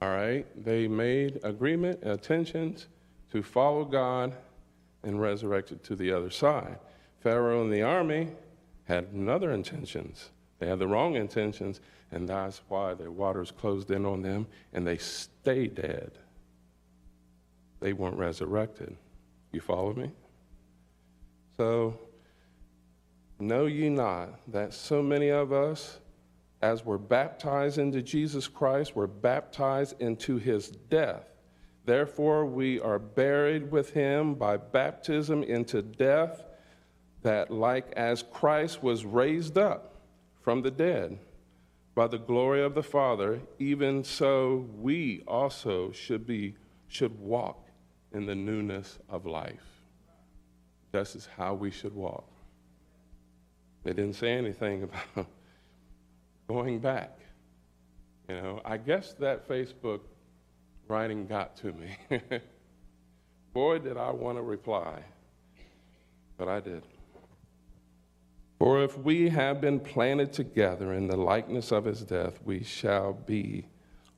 All 0.00 0.10
right? 0.10 0.46
They 0.64 0.86
made 0.88 1.40
agreement, 1.42 2.02
intentions, 2.02 2.86
to 3.32 3.42
follow 3.42 3.84
God 3.84 4.34
and 5.02 5.20
resurrected 5.20 5.82
to 5.84 5.96
the 5.96 6.12
other 6.12 6.30
side. 6.30 6.78
Pharaoh 7.20 7.62
and 7.62 7.72
the 7.72 7.82
army 7.82 8.28
had 8.84 9.08
another 9.12 9.52
intentions. 9.52 10.30
They 10.58 10.66
had 10.66 10.78
the 10.78 10.88
wrong 10.88 11.14
intentions, 11.14 11.80
and 12.10 12.28
that's 12.28 12.62
why 12.68 12.94
the 12.94 13.10
waters 13.10 13.50
closed 13.50 13.90
in 13.90 14.06
on 14.06 14.22
them 14.22 14.46
and 14.72 14.86
they 14.86 14.98
stayed 14.98 15.74
dead. 15.74 16.12
They 17.80 17.92
weren't 17.92 18.16
resurrected. 18.16 18.96
You 19.52 19.60
follow 19.60 19.92
me? 19.94 20.10
So, 21.56 21.98
know 23.38 23.66
ye 23.66 23.88
not 23.88 24.40
that 24.52 24.74
so 24.74 25.02
many 25.02 25.28
of 25.28 25.52
us, 25.52 25.98
as 26.60 26.84
we're 26.84 26.98
baptized 26.98 27.78
into 27.78 28.02
Jesus 28.02 28.48
Christ, 28.48 28.96
we're 28.96 29.06
baptized 29.06 30.00
into 30.00 30.38
his 30.38 30.68
death. 30.68 31.24
Therefore, 31.84 32.44
we 32.44 32.80
are 32.80 32.98
buried 32.98 33.70
with 33.70 33.90
him 33.90 34.34
by 34.34 34.56
baptism 34.56 35.42
into 35.42 35.82
death, 35.82 36.44
that 37.22 37.50
like 37.50 37.92
as 37.92 38.22
Christ 38.22 38.82
was 38.82 39.04
raised 39.04 39.56
up 39.56 39.96
from 40.40 40.62
the 40.62 40.70
dead 40.70 41.18
by 41.94 42.06
the 42.06 42.18
glory 42.18 42.62
of 42.62 42.74
the 42.74 42.82
Father, 42.82 43.40
even 43.58 44.04
so 44.04 44.66
we 44.76 45.22
also 45.26 45.90
should 45.92 46.26
be 46.26 46.54
should 46.88 47.18
walk 47.20 47.68
in 48.12 48.26
the 48.26 48.34
newness 48.34 48.98
of 49.08 49.26
life. 49.26 49.82
This 50.92 51.14
is 51.14 51.28
how 51.36 51.54
we 51.54 51.70
should 51.70 51.94
walk. 51.94 52.30
They 53.84 53.92
didn't 53.92 54.14
say 54.14 54.32
anything 54.32 54.82
about 55.16 55.26
going 56.48 56.78
back. 56.78 57.18
You 58.28 58.36
know, 58.36 58.60
I 58.64 58.76
guess 58.76 59.14
that 59.14 59.48
Facebook 59.48 60.00
writing 60.88 61.26
got 61.26 61.56
to 61.58 61.72
me. 61.72 61.96
Boy, 63.54 63.78
did 63.78 63.96
I 63.96 64.10
want 64.10 64.38
to 64.38 64.42
reply, 64.42 65.02
but 66.36 66.48
I 66.48 66.60
did. 66.60 66.82
For 68.58 68.82
if 68.82 68.98
we 68.98 69.28
have 69.28 69.60
been 69.60 69.78
planted 69.78 70.32
together 70.32 70.92
in 70.92 71.06
the 71.06 71.16
likeness 71.16 71.70
of 71.70 71.84
his 71.84 72.02
death, 72.02 72.40
we 72.44 72.64
shall 72.64 73.12
be 73.12 73.66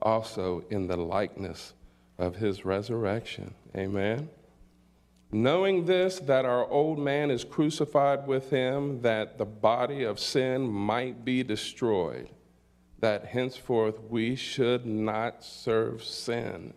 also 0.00 0.64
in 0.70 0.86
the 0.86 0.96
likeness 0.96 1.74
of 2.18 2.36
his 2.36 2.64
resurrection. 2.64 3.54
Amen. 3.76 4.28
Knowing 5.32 5.84
this, 5.84 6.18
that 6.18 6.44
our 6.44 6.66
old 6.68 6.98
man 6.98 7.30
is 7.30 7.44
crucified 7.44 8.26
with 8.26 8.50
him, 8.50 9.00
that 9.02 9.38
the 9.38 9.44
body 9.44 10.02
of 10.02 10.18
sin 10.18 10.68
might 10.68 11.24
be 11.24 11.42
destroyed 11.42 12.28
that 13.00 13.26
henceforth 13.26 13.98
we 14.08 14.36
should 14.36 14.84
not 14.86 15.42
serve 15.42 16.04
sin. 16.04 16.74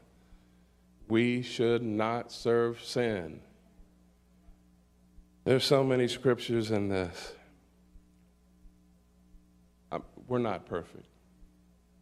We 1.07 1.41
should 1.41 1.83
not 1.83 2.31
serve 2.31 2.81
sin. 2.81 3.41
There's 5.43 5.65
so 5.65 5.83
many 5.83 6.07
scriptures 6.07 6.71
in 6.71 6.87
this. 6.87 7.33
We're 10.27 10.39
not 10.39 10.65
perfect. 10.65 11.05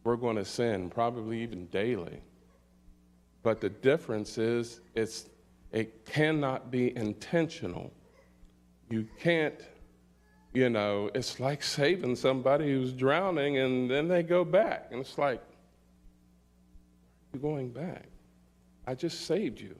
We're 0.04 0.16
going 0.16 0.36
to 0.36 0.44
sin, 0.44 0.90
probably 0.90 1.42
even 1.42 1.66
daily. 1.66 2.20
But 3.42 3.60
the 3.60 3.68
difference 3.68 4.38
is 4.38 4.80
it's, 4.94 5.26
it 5.72 6.04
cannot 6.04 6.70
be 6.70 6.96
intentional. 6.96 7.92
You 8.90 9.08
can't 9.20 9.60
you 10.54 10.68
know, 10.68 11.10
it's 11.14 11.40
like 11.40 11.62
saving 11.62 12.16
somebody 12.16 12.70
who's 12.70 12.92
drowning 12.92 13.58
and 13.58 13.90
then 13.90 14.06
they 14.08 14.22
go 14.22 14.44
back. 14.44 14.88
And 14.90 15.00
it's 15.00 15.16
like, 15.16 15.42
you're 17.32 17.40
going 17.40 17.70
back. 17.70 18.04
I 18.86 18.94
just 18.94 19.26
saved 19.26 19.60
you. 19.60 19.74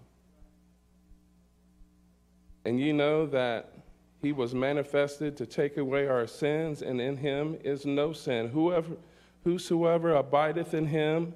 And 2.64 2.80
you 2.80 2.92
know 2.92 3.26
that 3.26 3.74
he 4.22 4.32
was 4.32 4.54
manifested 4.54 5.36
to 5.36 5.46
take 5.46 5.76
away 5.76 6.06
our 6.06 6.28
sins, 6.28 6.80
and 6.80 7.00
in 7.00 7.16
him 7.16 7.58
is 7.64 7.84
no 7.84 8.12
sin. 8.12 8.48
Whoever, 8.48 8.96
whosoever 9.42 10.14
abideth 10.14 10.72
in 10.72 10.86
him 10.86 11.34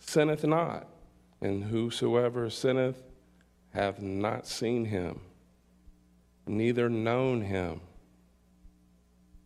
sinneth 0.00 0.42
not, 0.42 0.88
and 1.40 1.62
whosoever 1.62 2.50
sinneth 2.50 3.00
hath 3.74 4.00
not 4.00 4.46
seen 4.46 4.84
him, 4.84 5.20
neither 6.46 6.88
known 6.88 7.42
him. 7.42 7.80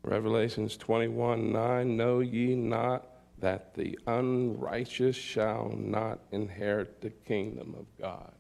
Revelations 0.03 0.77
21 0.77 1.53
9, 1.53 1.97
know 1.97 2.21
ye 2.21 2.55
not 2.55 3.07
that 3.41 3.75
the 3.75 3.99
unrighteous 4.07 5.17
shall 5.17 5.73
not 5.77 6.19
inherit 6.31 7.01
the 7.01 7.11
kingdom 7.11 7.75
of 7.79 7.87
God. 8.01 8.33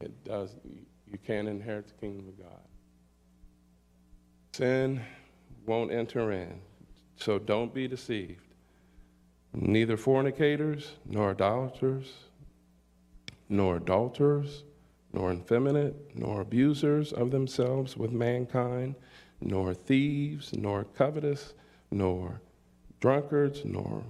It 0.00 0.24
does, 0.24 0.54
you 1.06 1.18
can't 1.26 1.48
inherit 1.48 1.88
the 1.88 1.94
kingdom 1.94 2.28
of 2.28 2.38
God. 2.38 2.60
Sin 4.52 5.00
won't 5.66 5.92
enter 5.92 6.32
in, 6.32 6.60
so 7.16 7.38
don't 7.38 7.72
be 7.72 7.88
deceived. 7.88 8.42
Neither 9.54 9.96
fornicators, 9.96 10.92
nor 11.06 11.30
idolaters, 11.30 12.12
nor 13.48 13.76
adulterers, 13.76 14.64
nor 15.12 15.32
effeminate, 15.32 15.94
nor 16.14 16.40
abusers 16.40 17.12
of 17.12 17.30
themselves 17.30 17.96
with 17.96 18.12
mankind 18.12 18.94
nor 19.40 19.74
thieves, 19.74 20.52
nor 20.56 20.84
covetous, 20.84 21.54
nor 21.90 22.40
drunkards, 23.00 23.64
nor 23.64 24.02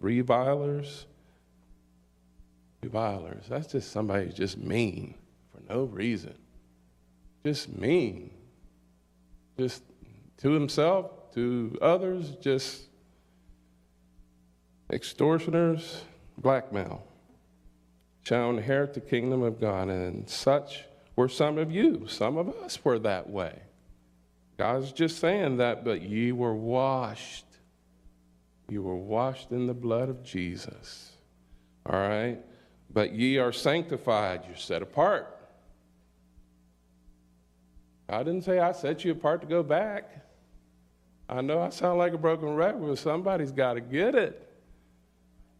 revilers. 0.00 1.06
Revilers, 2.82 3.46
that's 3.48 3.68
just 3.68 3.90
somebody 3.90 4.30
just 4.30 4.58
mean 4.58 5.14
for 5.50 5.60
no 5.72 5.84
reason. 5.84 6.34
Just 7.44 7.74
mean. 7.74 8.30
Just 9.58 9.82
to 10.38 10.50
himself, 10.50 11.32
to 11.34 11.78
others, 11.80 12.36
just 12.40 12.82
extortioners, 14.92 16.02
blackmail, 16.36 17.06
shall 18.24 18.50
inherit 18.50 18.94
the 18.94 19.00
kingdom 19.00 19.42
of 19.42 19.60
God. 19.60 19.88
And 19.88 20.28
such 20.28 20.84
were 21.14 21.28
some 21.28 21.58
of 21.58 21.70
you. 21.70 22.06
Some 22.08 22.36
of 22.36 22.48
us 22.48 22.82
were 22.84 22.98
that 23.00 23.30
way. 23.30 23.60
God's 24.56 24.92
just 24.92 25.18
saying 25.18 25.58
that, 25.58 25.84
but 25.84 26.02
ye 26.02 26.32
were 26.32 26.54
washed. 26.54 27.44
You 28.68 28.82
were 28.82 28.96
washed 28.96 29.50
in 29.50 29.66
the 29.66 29.74
blood 29.74 30.08
of 30.08 30.22
Jesus. 30.22 31.12
All 31.86 31.98
right? 31.98 32.38
But 32.90 33.12
ye 33.12 33.38
are 33.38 33.52
sanctified. 33.52 34.44
You're 34.46 34.56
set 34.56 34.80
apart. 34.80 35.30
I 38.08 38.22
didn't 38.22 38.42
say 38.42 38.58
I 38.58 38.72
set 38.72 39.04
you 39.04 39.12
apart 39.12 39.40
to 39.42 39.46
go 39.46 39.62
back. 39.62 40.10
I 41.28 41.40
know 41.40 41.60
I 41.60 41.70
sound 41.70 41.98
like 41.98 42.12
a 42.12 42.18
broken 42.18 42.54
record, 42.54 42.86
but 42.86 42.98
somebody's 42.98 43.52
got 43.52 43.74
to 43.74 43.80
get 43.80 44.14
it. 44.14 44.53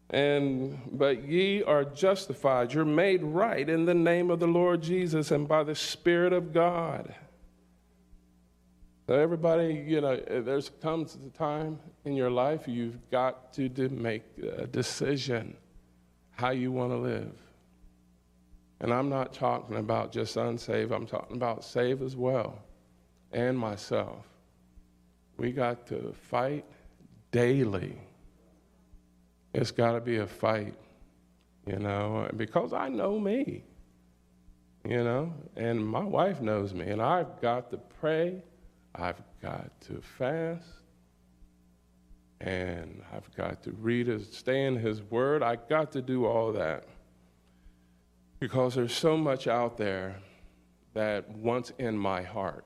And 0.09 0.79
but 0.91 1.27
ye 1.27 1.63
are 1.63 1.83
justified. 1.83 2.73
You're 2.73 2.85
made 2.85 3.23
right 3.23 3.67
in 3.67 3.85
the 3.85 3.93
name 3.93 4.29
of 4.29 4.39
the 4.39 4.47
Lord 4.47 4.81
Jesus 4.81 5.31
and 5.31 5.47
by 5.47 5.63
the 5.63 5.75
Spirit 5.75 6.31
of 6.31 6.53
God. 6.53 7.13
So 9.07 9.13
everybody, 9.13 9.83
you 9.87 10.01
know, 10.01 10.15
there's 10.15 10.69
comes 10.81 11.15
a 11.15 11.37
time 11.37 11.79
in 12.05 12.13
your 12.15 12.31
life 12.31 12.67
you've 12.67 12.97
got 13.11 13.53
to, 13.53 13.69
to 13.69 13.89
make 13.89 14.23
a 14.57 14.65
decision 14.65 15.55
how 16.31 16.49
you 16.49 16.71
want 16.71 16.91
to 16.91 16.97
live. 16.97 17.31
And 18.79 18.91
I'm 18.91 19.09
not 19.09 19.33
talking 19.33 19.77
about 19.77 20.11
just 20.11 20.37
unsaved, 20.37 20.91
I'm 20.91 21.05
talking 21.05 21.37
about 21.37 21.63
saved 21.63 22.01
as 22.01 22.15
well, 22.15 22.59
and 23.31 23.57
myself. 23.57 24.25
We 25.37 25.51
got 25.51 25.87
to 25.87 26.13
fight 26.29 26.65
daily. 27.31 27.97
It's 29.57 29.71
got 29.71 29.93
to 29.93 30.01
be 30.01 30.17
a 30.17 30.27
fight, 30.27 30.73
you 31.65 31.79
know, 31.79 32.29
because 32.35 32.73
I 32.73 32.89
know 32.89 33.17
me, 33.17 33.63
you 34.83 35.01
know, 35.01 35.33
and 35.55 35.87
my 35.87 36.03
wife 36.03 36.41
knows 36.41 36.73
me, 36.73 36.89
and 36.89 37.01
I've 37.01 37.39
got 37.39 37.71
to 37.71 37.77
pray, 37.77 38.43
I've 38.93 39.21
got 39.41 39.71
to 39.87 40.01
fast, 40.01 40.67
and 42.41 43.01
I've 43.13 43.33
got 43.37 43.63
to 43.63 43.71
read 43.71 44.07
his, 44.07 44.29
stay 44.29 44.65
in 44.65 44.75
his 44.75 45.01
word. 45.03 45.41
I 45.41 45.55
got 45.55 45.89
to 45.93 46.01
do 46.01 46.25
all 46.25 46.51
that 46.51 46.83
because 48.41 48.75
there's 48.75 48.93
so 48.93 49.15
much 49.15 49.47
out 49.47 49.77
there 49.77 50.17
that 50.93 51.29
wants 51.29 51.71
in 51.79 51.97
my 51.97 52.23
heart, 52.23 52.65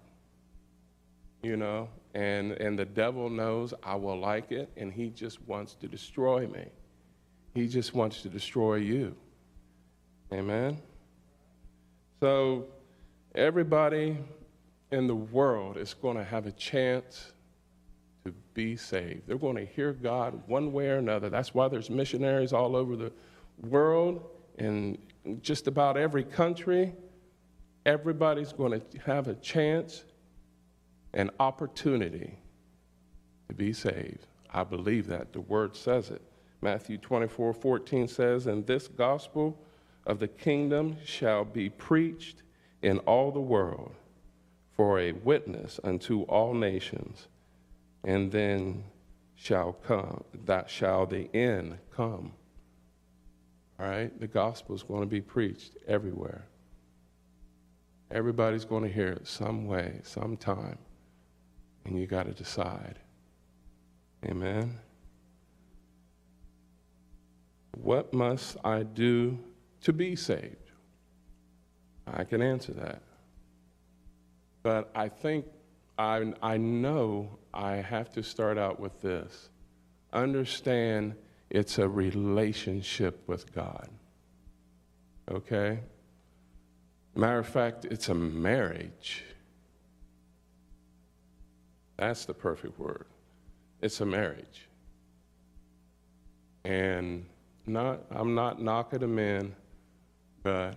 you 1.43 1.55
know, 1.55 1.87
and, 2.15 2.53
and 2.53 2.79
the 2.79 2.85
devil 2.85 3.29
knows 3.29 3.75
I 3.83 3.93
will 3.93 4.19
like 4.19 4.51
it, 4.51 4.71
and 4.75 4.91
he 4.91 5.11
just 5.11 5.39
wants 5.47 5.75
to 5.75 5.87
destroy 5.87 6.47
me. 6.47 6.65
He 7.53 7.67
just 7.67 7.93
wants 7.93 8.21
to 8.21 8.29
destroy 8.29 8.75
you. 8.75 9.15
Amen? 10.31 10.77
So, 12.19 12.65
everybody 13.33 14.17
in 14.91 15.07
the 15.07 15.15
world 15.15 15.77
is 15.77 15.93
going 15.93 16.17
to 16.17 16.23
have 16.23 16.45
a 16.45 16.51
chance 16.51 17.31
to 18.25 18.33
be 18.53 18.75
saved. 18.75 19.27
They're 19.27 19.37
going 19.37 19.55
to 19.55 19.65
hear 19.65 19.93
God 19.93 20.41
one 20.47 20.73
way 20.73 20.89
or 20.89 20.97
another. 20.97 21.29
That's 21.29 21.53
why 21.53 21.67
there's 21.67 21.89
missionaries 21.89 22.53
all 22.53 22.75
over 22.75 22.95
the 22.95 23.11
world 23.61 24.29
in 24.57 24.97
just 25.41 25.67
about 25.67 25.97
every 25.97 26.23
country. 26.23 26.93
Everybody's 27.85 28.51
going 28.51 28.79
to 28.79 28.97
have 29.05 29.27
a 29.27 29.35
chance 29.35 30.03
an 31.13 31.31
opportunity 31.39 32.37
to 33.47 33.53
be 33.55 33.73
saved. 33.73 34.27
I 34.53 34.63
believe 34.63 35.07
that. 35.07 35.33
The 35.33 35.41
word 35.41 35.75
says 35.75 36.11
it. 36.11 36.21
Matthew 36.61 36.97
24 36.97 37.53
14 37.53 38.07
says, 38.07 38.47
And 38.47 38.65
this 38.65 38.87
gospel 38.87 39.57
of 40.05 40.19
the 40.19 40.27
kingdom 40.27 40.97
shall 41.03 41.45
be 41.45 41.69
preached 41.69 42.43
in 42.81 42.99
all 42.99 43.31
the 43.31 43.39
world 43.39 43.93
for 44.75 44.99
a 44.99 45.11
witness 45.11 45.79
unto 45.83 46.23
all 46.23 46.53
nations, 46.53 47.27
and 48.03 48.31
then 48.31 48.83
shall 49.35 49.73
come, 49.73 50.23
that 50.45 50.69
shall 50.69 51.05
the 51.05 51.33
end 51.35 51.77
come. 51.95 52.31
All 53.79 53.87
right? 53.87 54.17
The 54.19 54.27
gospel 54.27 54.75
is 54.75 54.83
going 54.83 55.01
to 55.01 55.07
be 55.07 55.21
preached 55.21 55.77
everywhere. 55.87 56.45
Everybody's 58.11 58.65
going 58.65 58.83
to 58.83 58.89
hear 58.89 59.09
it 59.09 59.27
some 59.27 59.67
way, 59.67 59.99
sometime 60.03 60.77
and 61.89 61.99
you 61.99 62.05
got 62.05 62.25
to 62.27 62.33
decide. 62.33 62.99
Amen. 64.25 64.77
What 67.71 68.13
must 68.13 68.57
I 68.63 68.83
do 68.83 69.39
to 69.81 69.93
be 69.93 70.15
saved? 70.15 70.55
I 72.07 72.23
can 72.23 72.41
answer 72.41 72.73
that. 72.73 73.01
But 74.63 74.89
I 74.95 75.09
think 75.09 75.45
I, 75.97 76.33
I 76.41 76.57
know 76.57 77.39
I 77.53 77.75
have 77.75 78.11
to 78.13 78.23
start 78.23 78.57
out 78.57 78.79
with 78.79 79.01
this. 79.01 79.49
Understand 80.11 81.15
it's 81.49 81.77
a 81.77 81.87
relationship 81.87 83.21
with 83.27 83.53
God. 83.53 83.89
Okay? 85.29 85.79
Matter 87.15 87.39
of 87.39 87.47
fact, 87.47 87.85
it's 87.85 88.09
a 88.09 88.13
marriage. 88.13 89.23
That's 91.97 92.25
the 92.25 92.33
perfect 92.33 92.79
word. 92.79 93.07
It's 93.81 93.99
a 94.01 94.05
marriage. 94.05 94.67
And 96.63 97.25
not, 97.73 98.01
I'm 98.11 98.35
not 98.35 98.61
knocking 98.61 98.99
them 98.99 99.19
in, 99.19 99.55
but 100.43 100.75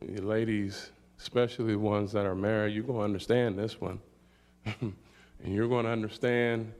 the 0.00 0.22
ladies, 0.22 0.90
especially 1.18 1.72
the 1.72 1.78
ones 1.78 2.12
that 2.12 2.26
are 2.26 2.34
married, 2.34 2.74
you're 2.74 2.84
going 2.84 2.98
to 2.98 3.04
understand 3.04 3.58
this 3.58 3.80
one. 3.80 4.00
and 4.64 4.94
you're 5.42 5.68
going 5.68 5.84
to 5.84 5.90
understand 5.90 6.72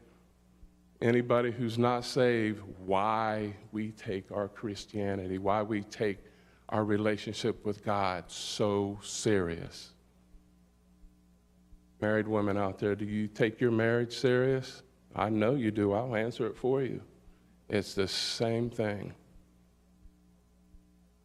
anybody 1.01 1.51
who's 1.51 1.79
not 1.79 2.05
saved 2.05 2.63
why 2.85 3.55
we 3.73 3.93
take 3.93 4.31
our 4.33 4.49
Christianity, 4.49 5.39
why 5.39 5.63
we 5.63 5.83
take 5.83 6.19
our 6.69 6.85
relationship 6.85 7.65
with 7.65 7.85
God 7.85 8.25
so 8.29 8.99
serious 9.03 9.93
married 12.01 12.29
women 12.29 12.57
out 12.57 12.79
there, 12.79 12.95
do 12.95 13.05
you 13.05 13.27
take 13.27 13.61
your 13.61 13.71
marriage 13.71 14.17
serious? 14.17 14.83
I 15.15 15.29
know 15.31 15.55
you 15.55 15.71
do. 15.71 15.93
I'll 15.93 16.15
answer 16.15 16.47
it 16.47 16.57
for 16.57 16.83
you. 16.83 17.01
It's 17.69 17.95
the 17.95 18.09
same 18.09 18.71
thing. 18.71 19.13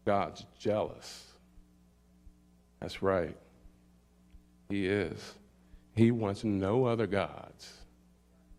God's 0.06 0.46
jealous. 0.60 1.28
That's 2.80 3.02
right. 3.02 3.38
He 4.70 4.88
is. 4.88 5.36
He 5.96 6.12
wants 6.12 6.44
no 6.44 6.86
other 6.86 7.08
gods 7.08 7.72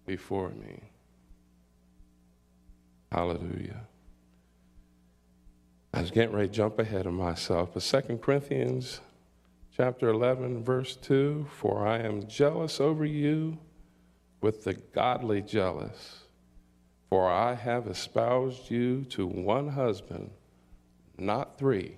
before 0.07 0.51
me. 0.51 0.81
Hallelujah. 3.13 3.81
I 5.93 6.01
was 6.01 6.11
getting 6.11 6.35
ready 6.35 6.49
to 6.49 6.55
jump 6.55 6.79
ahead 6.79 7.07
of 7.07 7.13
myself, 7.13 7.71
but 7.75 7.83
Second 7.83 8.23
Corinthians 8.23 9.01
chapter 9.77 10.09
11, 10.09 10.65
verse 10.65 10.97
2 10.97 11.47
For 11.51 11.87
I 11.87 11.99
am 11.99 12.27
jealous 12.27 12.81
over 12.81 13.05
you 13.05 13.59
with 14.41 14.65
the 14.65 14.75
godly 14.75 15.41
jealous, 15.43 16.24
for 17.15 17.31
I 17.31 17.55
have 17.55 17.87
espoused 17.87 18.73
you 18.73 19.05
to 19.11 19.25
one 19.25 19.69
husband, 19.69 20.33
not 21.17 21.57
three. 21.57 21.97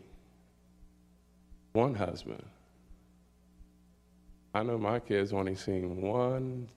One 1.72 1.94
husband. 1.94 2.44
I 4.52 4.62
know 4.62 4.76
my 4.76 4.98
kids 5.00 5.32
only 5.32 5.54
seen 5.54 6.02
one 6.02 6.68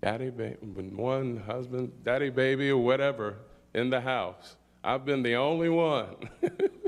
daddy 0.00 0.30
baby, 0.30 0.56
one 0.56 1.36
husband, 1.36 1.92
daddy 2.02 2.30
baby, 2.30 2.70
or 2.70 2.82
whatever 2.82 3.36
in 3.74 3.90
the 3.90 4.00
house. 4.00 4.56
I've 4.82 5.04
been 5.04 5.22
the 5.22 5.34
only 5.34 5.68
one. 5.68 6.16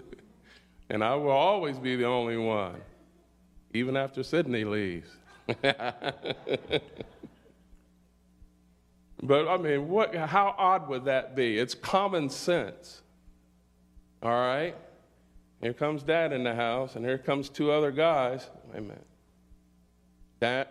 and 0.89 1.05
I 1.05 1.17
will 1.17 1.33
always 1.33 1.79
be 1.79 1.97
the 1.97 2.07
only 2.07 2.39
one 2.39 2.81
even 3.75 3.95
after 3.95 4.23
Sydney 4.23 4.65
leaves. 4.65 5.11
but 9.27 9.49
I 9.49 9.57
mean, 9.57 9.89
what, 9.89 10.15
how 10.15 10.55
odd 10.57 10.89
would 10.89 11.05
that 11.07 11.35
be? 11.35 11.59
It's 11.59 11.75
common 11.75 12.31
sense. 12.31 13.03
All 14.23 14.31
right? 14.31 14.75
Here 15.61 15.73
comes 15.73 16.03
dad 16.03 16.33
in 16.33 16.45
the 16.45 16.55
house, 16.55 16.97
and 16.97 17.05
here 17.05 17.19
comes 17.19 17.49
two 17.49 17.71
other 17.71 17.91
guys. 17.91 18.49
Wait 18.69 18.79
a 18.79 18.83
minute. 18.83 19.07
Dad, 20.41 20.69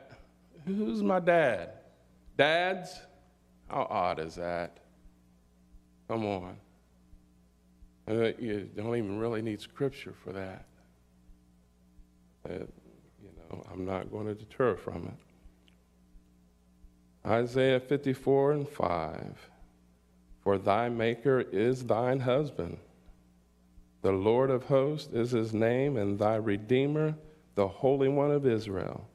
who's 0.66 1.02
my 1.02 1.20
dad? 1.20 1.72
Dads? 2.38 3.00
How 3.70 3.88
odd 3.90 4.20
is 4.20 4.36
that? 4.36 4.78
Come 6.08 6.26
on. 6.26 6.58
Uh, 8.08 8.32
you 8.38 8.70
don't 8.76 8.96
even 8.96 9.18
really 9.18 9.42
need 9.42 9.60
scripture 9.60 10.14
for 10.24 10.32
that. 10.32 10.66
Uh, 12.48 12.54
you 12.54 13.32
know, 13.50 13.66
I'm 13.72 13.86
not 13.86 14.12
going 14.12 14.28
to 14.28 14.36
deter 14.36 14.76
from 14.76 15.06
it. 15.06 15.25
Isaiah 17.26 17.80
54 17.80 18.52
and 18.52 18.70
5. 18.70 19.50
For 20.44 20.58
thy 20.60 20.90
Maker 20.90 21.42
is 21.42 21.86
thine 21.86 22.20
husband. 22.20 22.78
The 24.04 24.12
Lord 24.12 24.52
of 24.52 24.66
hosts 24.66 25.12
is 25.12 25.32
his 25.32 25.52
name, 25.52 25.98
and 25.98 26.20
thy 26.20 26.36
Redeemer, 26.36 27.16
the 27.56 27.68
Holy 27.68 28.08
One 28.08 28.30
of 28.30 28.46
Israel. 28.46 29.08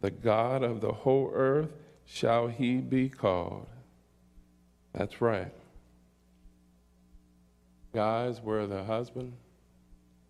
The 0.00 0.10
God 0.10 0.62
of 0.62 0.80
the 0.80 0.92
whole 0.92 1.30
earth 1.34 1.68
shall 2.06 2.46
he 2.48 2.78
be 2.78 3.10
called. 3.10 3.66
That's 4.94 5.20
right. 5.20 5.52
Guys, 7.92 8.40
we're 8.40 8.66
the 8.66 8.84
husband, 8.84 9.34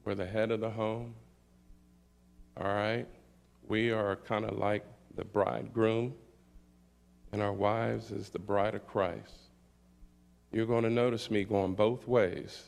we're 0.04 0.14
the 0.16 0.26
head 0.26 0.50
of 0.50 0.60
the 0.60 0.70
home. 0.70 1.14
All 2.56 2.66
right? 2.66 3.06
We 3.68 3.90
are 3.90 4.16
kind 4.16 4.44
of 4.44 4.58
like 4.58 4.84
the 5.16 5.24
bridegroom, 5.24 6.14
and 7.34 7.42
our 7.42 7.52
wives 7.52 8.12
is 8.12 8.28
the 8.28 8.38
bride 8.38 8.76
of 8.76 8.86
Christ. 8.86 9.34
You're 10.52 10.66
going 10.66 10.84
to 10.84 10.90
notice 10.90 11.32
me 11.32 11.42
going 11.42 11.74
both 11.74 12.06
ways 12.06 12.62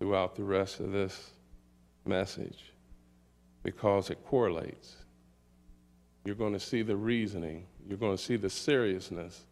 throughout 0.00 0.34
the 0.34 0.42
rest 0.42 0.80
of 0.80 0.90
this 0.90 1.30
message 2.04 2.72
because 3.62 4.10
it 4.10 4.18
correlates. 4.26 4.96
You're 6.24 6.34
going 6.34 6.54
to 6.54 6.60
see 6.60 6.82
the 6.82 6.96
reasoning, 6.96 7.66
you're 7.88 7.98
going 7.98 8.16
to 8.16 8.22
see 8.22 8.34
the 8.34 8.50
seriousness 8.50 9.44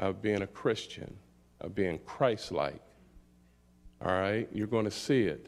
of 0.00 0.20
being 0.20 0.42
a 0.42 0.48
Christian, 0.48 1.16
of 1.60 1.72
being 1.72 2.00
Christ 2.00 2.50
like. 2.50 2.82
All 4.04 4.10
right? 4.10 4.48
You're 4.52 4.66
going 4.66 4.86
to 4.86 4.90
see 4.90 5.22
it 5.22 5.46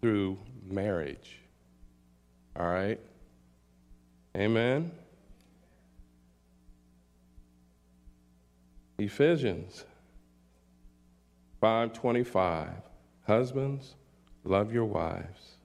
through 0.00 0.38
marriage. 0.68 1.38
All 2.58 2.66
right? 2.66 2.98
Amen? 4.36 4.90
Ephesians 8.98 9.84
5:25 11.62 12.82
Husbands 13.26 13.94
love 14.42 14.72
your 14.72 14.86
wives 14.86 15.56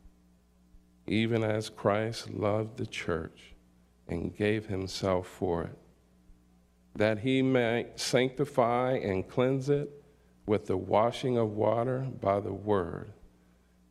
even 1.07 1.43
as 1.43 1.69
Christ 1.69 2.29
loved 2.31 2.77
the 2.77 2.85
church 2.85 3.53
and 4.07 4.35
gave 4.35 4.65
himself 4.65 5.27
for 5.27 5.63
it 5.63 5.77
that 6.95 7.19
he 7.19 7.41
might 7.41 7.97
sanctify 7.97 8.93
and 8.93 9.27
cleanse 9.27 9.69
it 9.69 9.89
with 10.45 10.67
the 10.67 10.75
washing 10.75 11.37
of 11.37 11.51
water 11.51 12.07
by 12.19 12.41
the 12.41 12.53
word 12.53 13.13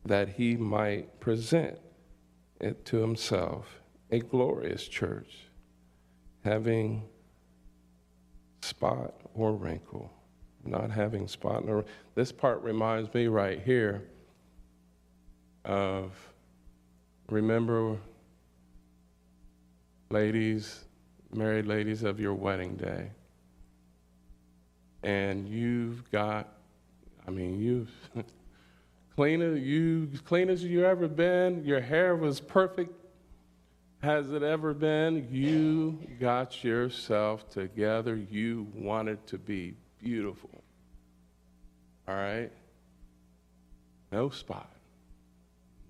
that 0.05 0.29
he 0.29 0.55
might 0.55 1.19
present 1.19 1.79
it 2.59 2.85
to 2.85 2.97
himself 2.97 3.81
a 4.11 4.19
glorious 4.19 4.87
church 4.87 5.47
having 6.43 7.03
spot 8.61 9.13
or 9.33 9.53
wrinkle. 9.53 10.11
Not 10.63 10.91
having 10.91 11.27
spot 11.27 11.63
or 11.67 11.85
this 12.13 12.31
part 12.31 12.61
reminds 12.61 13.11
me 13.13 13.27
right 13.27 13.61
here 13.61 14.03
of 15.65 16.11
remember 17.29 17.97
ladies, 20.11 20.85
married 21.33 21.65
ladies 21.65 22.03
of 22.03 22.19
your 22.19 22.33
wedding 22.35 22.75
day. 22.75 23.09
And 25.03 25.47
you've 25.47 26.09
got 26.11 26.47
I 27.27 27.31
mean 27.31 27.59
you've 27.59 27.91
clean 29.15 29.41
as 29.41 29.59
you 29.59 30.09
clean 30.25 30.49
as 30.49 30.63
you 30.63 30.85
ever 30.85 31.07
been, 31.07 31.65
your 31.65 31.81
hair 31.81 32.15
was 32.15 32.39
perfect 32.39 33.00
has 34.01 34.31
it 34.31 34.41
ever 34.43 34.73
been? 34.73 35.27
You 35.31 35.99
got 36.19 36.63
yourself 36.63 37.49
together. 37.49 38.15
You 38.15 38.67
wanted 38.73 39.25
to 39.27 39.37
be 39.37 39.75
beautiful. 39.99 40.63
All 42.07 42.15
right? 42.15 42.51
No 44.11 44.29
spot, 44.29 44.69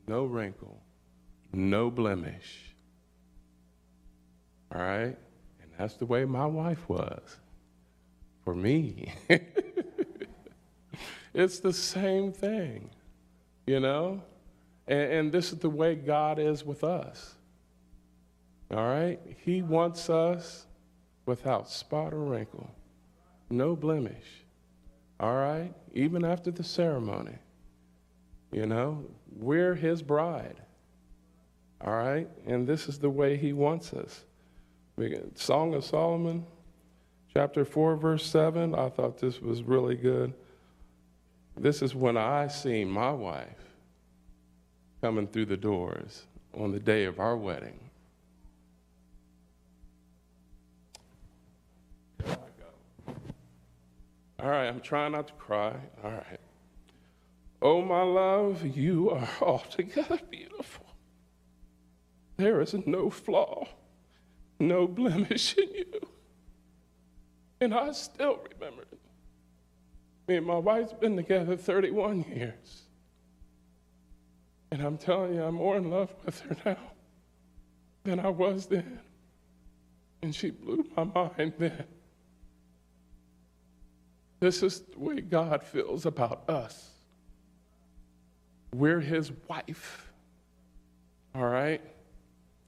no 0.08 0.26
wrinkle, 0.26 0.80
no 1.54 1.90
blemish. 1.90 2.76
All 4.74 4.82
right? 4.82 5.18
And 5.62 5.72
that's 5.78 5.96
the 5.96 6.06
way 6.06 6.26
my 6.26 6.46
wife 6.46 6.88
was 6.88 7.38
for 8.44 8.54
me. 8.54 9.12
it's 11.34 11.60
the 11.60 11.74
same 11.74 12.32
thing, 12.32 12.90
you 13.66 13.80
know? 13.80 14.22
And, 14.88 15.12
and 15.14 15.32
this 15.32 15.52
is 15.52 15.60
the 15.60 15.70
way 15.70 15.96
God 15.96 16.38
is 16.38 16.64
with 16.64 16.84
us. 16.84 17.36
All 18.72 18.88
right? 18.88 19.20
He 19.44 19.62
wants 19.62 20.10
us 20.10 20.66
without 21.26 21.70
spot 21.70 22.14
or 22.14 22.24
wrinkle, 22.24 22.70
no 23.50 23.76
blemish. 23.76 24.46
All 25.20 25.36
right? 25.36 25.74
Even 25.94 26.26
after 26.26 26.52
the 26.52 26.64
ceremony. 26.64 27.38
You 28.52 28.66
know, 28.66 29.06
we're 29.38 29.76
his 29.76 30.02
bride. 30.02 30.62
All 31.80 31.94
right? 31.94 32.28
And 32.48 32.68
this 32.68 32.88
is 32.88 33.00
the 33.00 33.10
way 33.10 33.38
he 33.38 33.54
wants 33.54 33.94
us. 33.94 34.24
Song 35.36 35.74
of 35.74 35.84
Solomon, 35.84 36.46
chapter 37.34 37.66
4, 37.66 37.96
verse 37.98 38.26
7. 38.26 38.76
I 38.76 38.90
thought 38.90 39.18
this 39.18 39.42
was 39.42 39.64
really 39.64 39.96
good. 39.96 40.34
This 41.58 41.82
is 41.82 41.94
when 41.96 42.18
I 42.18 42.48
seen 42.48 42.90
my 42.90 43.12
wife 43.12 43.48
coming 45.02 45.28
through 45.28 45.46
the 45.48 45.58
doors 45.58 46.26
on 46.54 46.72
the 46.72 46.80
day 46.80 47.06
of 47.06 47.20
our 47.20 47.36
wedding. 47.36 47.80
All 54.42 54.50
right, 54.50 54.68
I'm 54.68 54.82
trying 54.82 55.12
not 55.12 55.28
to 55.28 55.34
cry. 55.34 55.76
All 56.04 56.12
right. 56.12 56.40
Oh, 57.62 57.82
my 57.82 58.02
love, 58.02 58.66
you 58.66 59.12
are 59.12 59.30
altogether 59.42 60.20
beautiful. 60.30 60.86
There 62.38 62.60
is 62.60 62.74
no 62.88 63.12
flaw, 63.12 63.68
no 64.60 64.88
blemish 64.88 65.56
in 65.58 65.70
you. 65.70 66.02
And 67.60 67.72
I 67.72 67.92
still 67.92 68.40
remember 68.52 68.82
it. 68.82 69.00
Me 70.28 70.38
and 70.38 70.48
my 70.48 70.58
wife's 70.58 70.94
been 70.94 71.16
together 71.16 71.56
31 71.56 72.24
years. 72.24 72.84
And 74.72 74.82
I'm 74.82 74.98
telling 74.98 75.36
you, 75.36 75.44
I'm 75.44 75.56
more 75.56 75.78
in 75.78 75.92
love 75.92 76.12
with 76.26 76.40
her 76.42 76.58
now 76.66 76.92
than 78.04 78.20
I 78.20 78.30
was 78.30 78.66
then. 78.66 79.00
And 80.24 80.34
she 80.34 80.50
blew 80.50 80.84
my 80.98 81.04
mind 81.36 81.54
then. 81.60 81.84
This 84.42 84.64
is 84.64 84.82
the 84.82 85.00
way 85.00 85.22
God 85.22 85.64
feels 85.64 86.06
about 86.06 86.50
us. 86.50 86.90
We're 88.74 89.00
his 89.00 89.32
wife. 89.48 90.12
All 91.36 91.48
right? 91.48 91.82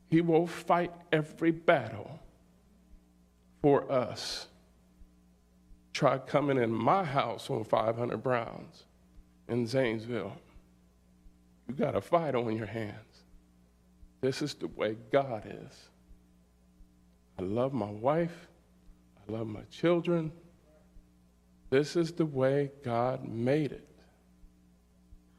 He 0.10 0.22
will 0.22 0.46
fight 0.46 0.92
every 1.12 1.50
battle 1.50 2.20
for 3.64 3.92
us. 3.92 4.48
Try 5.94 6.20
coming 6.20 6.58
in 6.58 6.72
my 6.72 7.04
house 7.04 7.50
on 7.50 7.64
500 7.64 8.22
Browns 8.22 8.84
in 9.50 9.66
Zanesville. 9.66 10.38
You 11.68 11.74
got 11.74 11.96
a 11.96 12.02
fight 12.02 12.36
on 12.36 12.56
your 12.56 12.68
hands. 12.68 13.24
This 14.22 14.44
is 14.44 14.54
the 14.54 14.68
way 14.68 14.96
God 15.12 15.44
is. 15.48 15.90
I 17.40 17.42
love 17.42 17.74
my 17.74 17.90
wife. 17.90 18.48
I 19.28 19.32
love 19.32 19.48
my 19.48 19.64
children. 19.72 20.32
This 21.74 21.96
is 21.96 22.12
the 22.12 22.28
way 22.28 22.70
God 22.84 23.28
made 23.28 23.72
it 23.72 23.90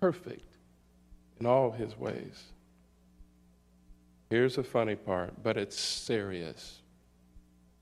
perfect 0.00 0.56
in 1.38 1.46
all 1.46 1.70
his 1.70 1.96
ways. 1.96 2.42
Here's 4.30 4.56
the 4.56 4.64
funny 4.64 4.96
part, 4.96 5.40
but 5.44 5.56
it's 5.56 5.78
serious. 5.78 6.82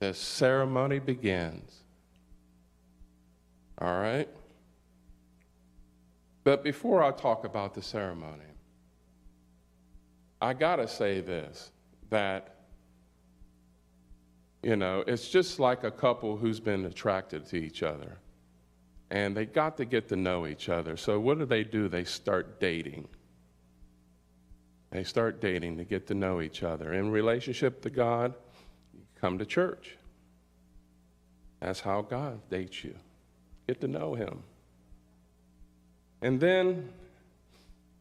The 0.01 0.13
ceremony 0.13 0.99
begins. 0.99 1.79
All 3.79 3.99
right? 3.99 4.29
But 6.45 6.63
before 6.63 7.03
I 7.03 7.11
talk 7.11 7.47
about 7.47 7.73
the 7.73 7.81
ceremony, 7.81 8.53
I 10.43 10.53
got 10.53 10.77
to 10.77 10.87
say 10.87 11.23
this 11.23 11.73
that, 12.11 12.55
you 14.63 14.77
know, 14.77 15.05
it's 15.07 15.31
just 15.31 15.59
like 15.59 15.85
a 15.85 15.91
couple 15.91 16.37
who's 16.37 16.61
been 16.61 16.85
attracted 16.85 17.47
to 17.47 17.57
each 17.57 17.83
other 17.83 18.19
and 19.13 19.37
they 19.37 19.45
got 19.45 19.77
to 19.77 19.85
get 19.85 20.09
to 20.09 20.17
know 20.17 20.47
each 20.47 20.71
other. 20.71 20.97
So, 20.97 21.21
what 21.21 21.39
do 21.39 21.45
they 21.45 21.65
do? 21.65 21.87
They 21.87 22.03
start 22.03 22.59
dating. 22.59 23.07
They 24.91 25.05
start 25.05 25.41
dating 25.41 25.77
to 25.77 25.85
get 25.85 26.07
to 26.07 26.15
know 26.15 26.41
each 26.41 26.63
other. 26.63 26.95
In 26.95 27.11
relationship 27.11 27.83
to 27.83 27.91
God, 27.91 28.35
you 28.95 29.03
come 29.21 29.39
to 29.39 29.45
church. 29.45 29.99
That's 31.61 31.79
how 31.79 32.01
God 32.01 32.41
dates 32.51 32.83
you. 32.83 32.95
Get 33.69 33.83
to 33.83 33.89
know 33.89 34.15
Him. 34.15 34.43
And 36.23 36.41
then, 36.41 36.89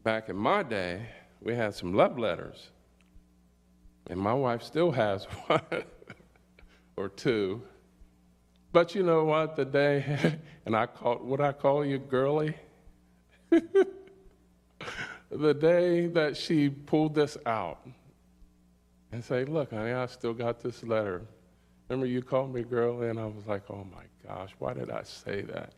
back 0.02 0.30
in 0.30 0.36
my 0.36 0.62
day, 0.62 1.06
we 1.42 1.54
had 1.54 1.74
some 1.74 1.92
love 1.92 2.18
letters. 2.18 2.70
And 4.08 4.18
my 4.18 4.34
wife 4.34 4.62
still 4.62 4.90
has 4.92 5.24
one. 5.46 5.60
or 6.96 7.08
two. 7.08 7.62
But 8.72 8.94
you 8.94 9.02
know 9.02 9.24
what? 9.24 9.54
The 9.56 9.64
day, 9.64 10.38
and 10.66 10.74
I 10.74 10.86
call, 10.86 11.16
what 11.16 11.40
I 11.40 11.52
call 11.52 11.84
you, 11.84 11.98
girly? 11.98 12.56
the 15.30 15.54
day 15.54 16.06
that 16.06 16.36
she 16.36 16.70
pulled 16.70 17.14
this 17.14 17.36
out 17.44 17.86
and 19.12 19.22
say, 19.22 19.44
look, 19.44 19.70
honey, 19.72 19.92
I 19.92 20.06
still 20.06 20.32
got 20.32 20.60
this 20.60 20.82
letter. 20.82 21.22
Remember 21.88 22.06
you 22.06 22.22
called 22.22 22.54
me 22.54 22.62
girly? 22.62 23.10
And 23.10 23.20
I 23.20 23.26
was 23.26 23.46
like, 23.46 23.64
oh 23.68 23.86
my 23.92 24.04
gosh, 24.26 24.50
why 24.58 24.72
did 24.72 24.90
I 24.90 25.02
say 25.02 25.42
that? 25.42 25.74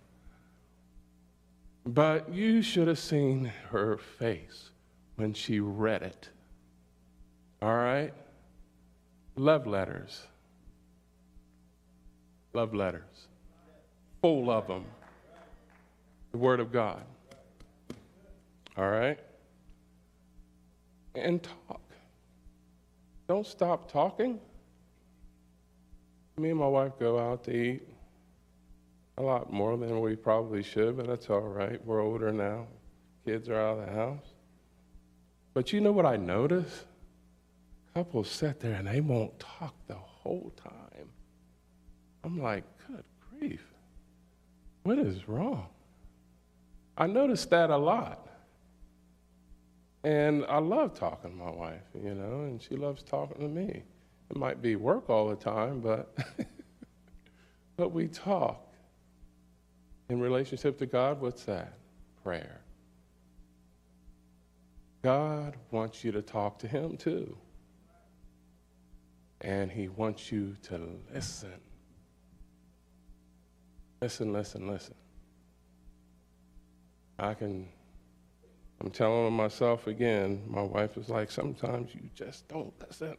But 1.87 2.33
you 2.33 2.63
should 2.63 2.89
have 2.89 2.99
seen 2.99 3.53
her 3.71 3.99
face 3.99 4.71
when 5.17 5.35
she 5.35 5.61
read 5.61 6.03
it. 6.03 6.29
All 7.61 7.75
right? 7.75 8.15
Love 9.37 9.67
letters. 9.67 10.23
Love 12.55 12.73
letters. 12.73 13.29
Full 14.23 14.51
of 14.51 14.69
them. 14.69 14.85
The 16.31 16.39
Word 16.39 16.61
of 16.61 16.73
God. 16.73 17.03
All 18.77 18.89
right? 18.89 19.19
And 21.17 21.43
talk. 21.43 21.81
Don't 23.29 23.47
stop 23.47 23.91
talking. 23.91 24.39
Me 26.39 26.51
and 26.51 26.59
my 26.59 26.67
wife 26.67 26.93
go 26.99 27.19
out 27.19 27.45
to 27.45 27.53
eat 27.55 27.83
a 29.19 29.23
lot 29.23 29.53
more 29.53 29.77
than 29.77 30.01
we 30.01 30.17
probably 30.17 30.63
should, 30.63 30.97
but 30.97 31.07
that's 31.07 31.31
all 31.31 31.41
right. 31.41 31.85
We're 31.85 32.01
older 32.01 32.33
now. 32.33 32.67
Kids 33.25 33.49
are 33.49 33.57
out 33.57 33.79
of 33.79 33.87
the 33.87 33.93
house. 33.93 34.27
But 35.55 35.73
you 35.73 35.81
know 35.81 35.93
what 35.93 36.07
I 36.07 36.17
notice? 36.17 36.85
Couples 37.95 38.29
sit 38.29 38.61
there 38.61 38.75
and 38.75 38.89
they 38.89 39.01
won't 39.01 39.39
talk 39.39 39.75
the 39.87 39.95
whole 39.95 40.53
time. 40.57 41.09
I'm 42.25 42.41
like, 42.41 42.65
good 42.89 43.05
grief. 43.39 43.65
What 44.85 44.99
is 44.99 45.29
wrong? 45.29 45.67
I 46.97 47.07
noticed 47.07 47.51
that 47.51 47.71
a 47.71 47.77
lot. 47.77 48.27
And 50.05 50.45
I 50.49 50.59
love 50.59 50.95
talking 50.99 51.31
to 51.31 51.37
my 51.37 51.51
wife, 51.51 51.83
you 51.95 52.15
know, 52.15 52.43
and 52.43 52.63
she 52.63 52.77
loves 52.77 53.03
talking 53.03 53.41
to 53.41 53.49
me. 53.49 53.83
It 54.31 54.37
might 54.37 54.61
be 54.61 54.77
work 54.77 55.09
all 55.11 55.29
the 55.29 55.37
time, 55.37 55.81
but 55.81 56.17
but 57.77 57.91
we 57.91 58.09
talk. 58.09 58.61
In 60.11 60.21
relationship 60.21 60.79
to 60.79 60.87
God, 60.87 61.21
what's 61.21 61.45
that? 61.45 61.73
Prayer. 62.23 62.61
God 65.03 65.57
wants 65.71 66.05
you 66.05 66.13
to 66.13 66.23
talk 66.23 66.59
to 66.61 66.69
him 66.69 66.99
too. 66.99 67.37
And 69.41 69.71
he 69.71 69.89
wants 69.89 70.31
you 70.31 70.57
to 70.65 70.81
listen. 71.13 71.61
Listen, 74.05 74.35
listen, 74.35 74.69
listen. 74.69 74.95
I 77.19 77.33
can 77.33 77.69
I'm 78.79 78.91
telling 78.91 79.33
myself 79.33 79.87
again, 79.87 80.43
my 80.47 80.61
wife 80.61 80.99
is 80.99 81.09
like, 81.09 81.31
sometimes 81.31 81.95
you 81.95 82.11
just 82.15 82.47
don't 82.47 82.75
listen. 82.87 83.17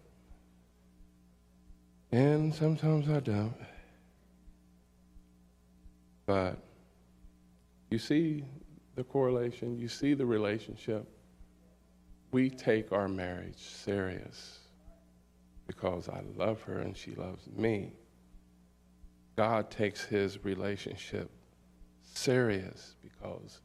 And 2.12 2.54
sometimes 2.54 3.10
I 3.10 3.20
don't. 3.20 3.56
But 6.28 6.60
you 7.90 7.98
see 7.98 8.44
the 8.94 9.04
correlation, 9.04 9.80
you 9.80 9.88
see 9.88 10.14
the 10.14 10.28
relationship. 10.28 11.10
We 12.32 12.52
take 12.52 12.92
our 12.92 13.08
marriage 13.08 13.58
serious 13.58 14.60
because 15.66 16.10
I 16.10 16.22
love 16.38 16.62
her 16.62 16.78
and 16.78 16.96
she 16.96 17.16
loves 17.16 17.48
me. 17.56 17.94
God 19.36 19.70
takes 19.70 20.04
his 20.04 20.44
relationship 20.44 21.30
serious 22.04 22.96
because 23.02 23.60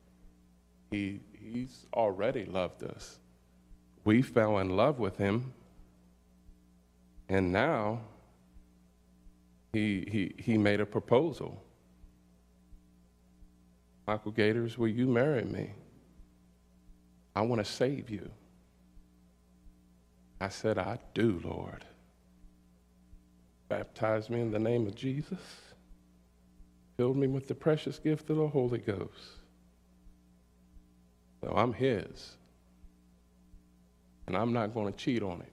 he, 0.90 1.20
he's 1.32 1.86
already 1.94 2.44
loved 2.44 2.82
us. 2.82 3.18
We 4.04 4.22
fell 4.22 4.58
in 4.58 4.76
love 4.76 4.98
with 4.98 5.16
him, 5.16 5.52
and 7.28 7.52
now 7.52 8.00
he, 9.72 10.08
he, 10.10 10.42
he 10.42 10.58
made 10.58 10.80
a 10.80 10.86
proposal. 10.86 11.62
Michael 14.06 14.32
Gators, 14.32 14.76
will 14.76 14.88
you 14.88 15.06
marry 15.06 15.44
me? 15.44 15.70
I 17.36 17.42
want 17.42 17.64
to 17.64 17.70
save 17.70 18.10
you. 18.10 18.28
I 20.40 20.48
said, 20.48 20.78
I 20.78 20.98
do, 21.14 21.40
Lord. 21.44 21.84
Baptize 23.70 24.28
me 24.28 24.40
in 24.40 24.50
the 24.50 24.58
name 24.58 24.86
of 24.86 24.96
Jesus. 24.96 25.38
Filled 26.98 27.16
me 27.16 27.28
with 27.28 27.48
the 27.48 27.54
precious 27.54 27.98
gift 27.98 28.28
of 28.28 28.36
the 28.36 28.48
Holy 28.48 28.80
Ghost. 28.80 29.38
So 31.42 31.52
I'm 31.56 31.72
His. 31.72 32.36
And 34.26 34.36
I'm 34.36 34.52
not 34.52 34.74
going 34.74 34.92
to 34.92 34.98
cheat 34.98 35.22
on 35.22 35.38
Him. 35.38 35.46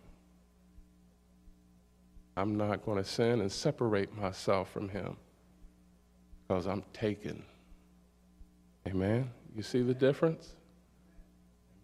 I'm 2.35 2.57
not 2.57 2.83
going 2.85 2.97
to 2.97 3.07
sin 3.07 3.39
and 3.39 3.51
separate 3.51 4.15
myself 4.17 4.71
from 4.71 4.89
Him 4.89 5.15
because 6.47 6.65
I'm 6.65 6.83
taken. 6.93 7.43
Amen. 8.87 9.29
You 9.55 9.61
see 9.61 9.83
the 9.83 9.93
difference? 9.93 10.55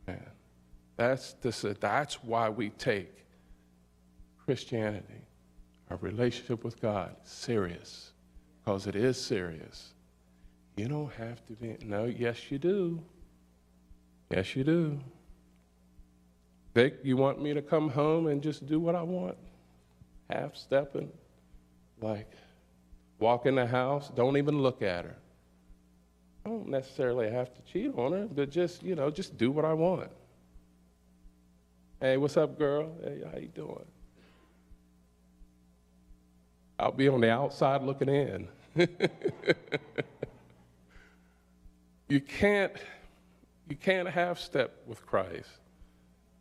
Man, 0.08 0.26
that's 0.98 1.34
the, 1.34 1.78
that's 1.80 2.24
why 2.24 2.50
we 2.50 2.70
take 2.72 3.12
Christianity, 4.46 5.22
our 5.90 5.98
relationship 5.98 6.64
with 6.64 6.82
God, 6.82 7.16
serious, 7.24 8.12
because 8.60 8.88
it 8.88 8.96
is 8.96 9.20
serious. 9.20 9.94
You 10.76 10.88
don't 10.88 11.12
have 11.14 11.46
to 11.48 11.54
be. 11.54 11.78
No, 11.86 12.06
yes, 12.06 12.52
you 12.52 12.58
do. 12.58 13.04
Yes, 14.32 14.56
you 14.56 14.64
do. 14.64 15.00
Vic, 16.74 17.00
you 17.04 17.18
want 17.18 17.42
me 17.42 17.54
to 17.54 17.62
come 17.62 17.90
home 17.90 18.28
and 18.28 18.42
just 18.42 18.66
do 18.66 18.80
what 18.80 18.96
I 18.96 19.04
want? 19.04 19.38
Half 20.30 20.56
stepping, 20.56 21.12
like 22.02 22.32
walk 23.20 23.46
in 23.46 23.56
the 23.56 23.68
house, 23.68 24.10
don't 24.16 24.38
even 24.38 24.62
look 24.62 24.82
at 24.82 25.06
her. 25.06 25.16
I 26.46 26.50
don't 26.50 26.68
necessarily 26.68 27.30
have 27.30 27.54
to 27.54 27.62
cheat 27.62 27.94
on 27.96 28.12
her, 28.12 28.28
but 28.30 28.50
just, 28.50 28.84
you 28.84 28.96
know, 28.96 29.10
just 29.12 29.38
do 29.38 29.52
what 29.52 29.66
I 29.66 29.74
want. 29.74 30.10
Hey, 32.02 32.18
what's 32.18 32.36
up, 32.36 32.58
girl? 32.58 32.92
Hey, 33.04 33.22
how 33.32 33.38
you 33.38 33.48
doing? 33.48 33.86
I'll 36.84 36.92
be 36.92 37.08
on 37.08 37.22
the 37.22 37.32
outside 37.32 37.82
looking 37.82 38.10
in. 38.10 38.50
you 42.10 42.20
can't 42.20 42.74
you 43.70 43.78
can't 43.78 44.10
half 44.10 44.38
step 44.38 44.82
with 44.86 45.06
Christ. 45.06 45.48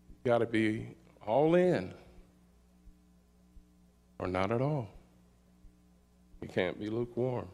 You 0.09 0.33
got 0.33 0.38
to 0.38 0.46
be 0.46 0.88
all 1.24 1.55
in 1.55 1.94
or 4.18 4.26
not 4.26 4.50
at 4.50 4.61
all. 4.61 4.88
You 6.40 6.48
can't 6.48 6.76
be 6.76 6.90
lukewarm. 6.90 7.46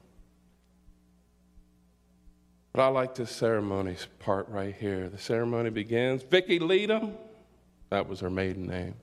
But 2.73 2.81
I 2.85 2.89
like 2.89 3.15
this 3.15 3.31
ceremony 3.31 3.97
part 4.19 4.49
right 4.49 4.75
here. 4.75 5.11
The 5.11 5.19
ceremony 5.19 5.69
begins. 5.69 6.23
Vicky 6.23 6.59
Leadham, 6.59 7.13
that 7.91 8.09
was 8.09 8.21
her 8.21 8.31
maiden 8.31 8.67
name. 8.67 8.95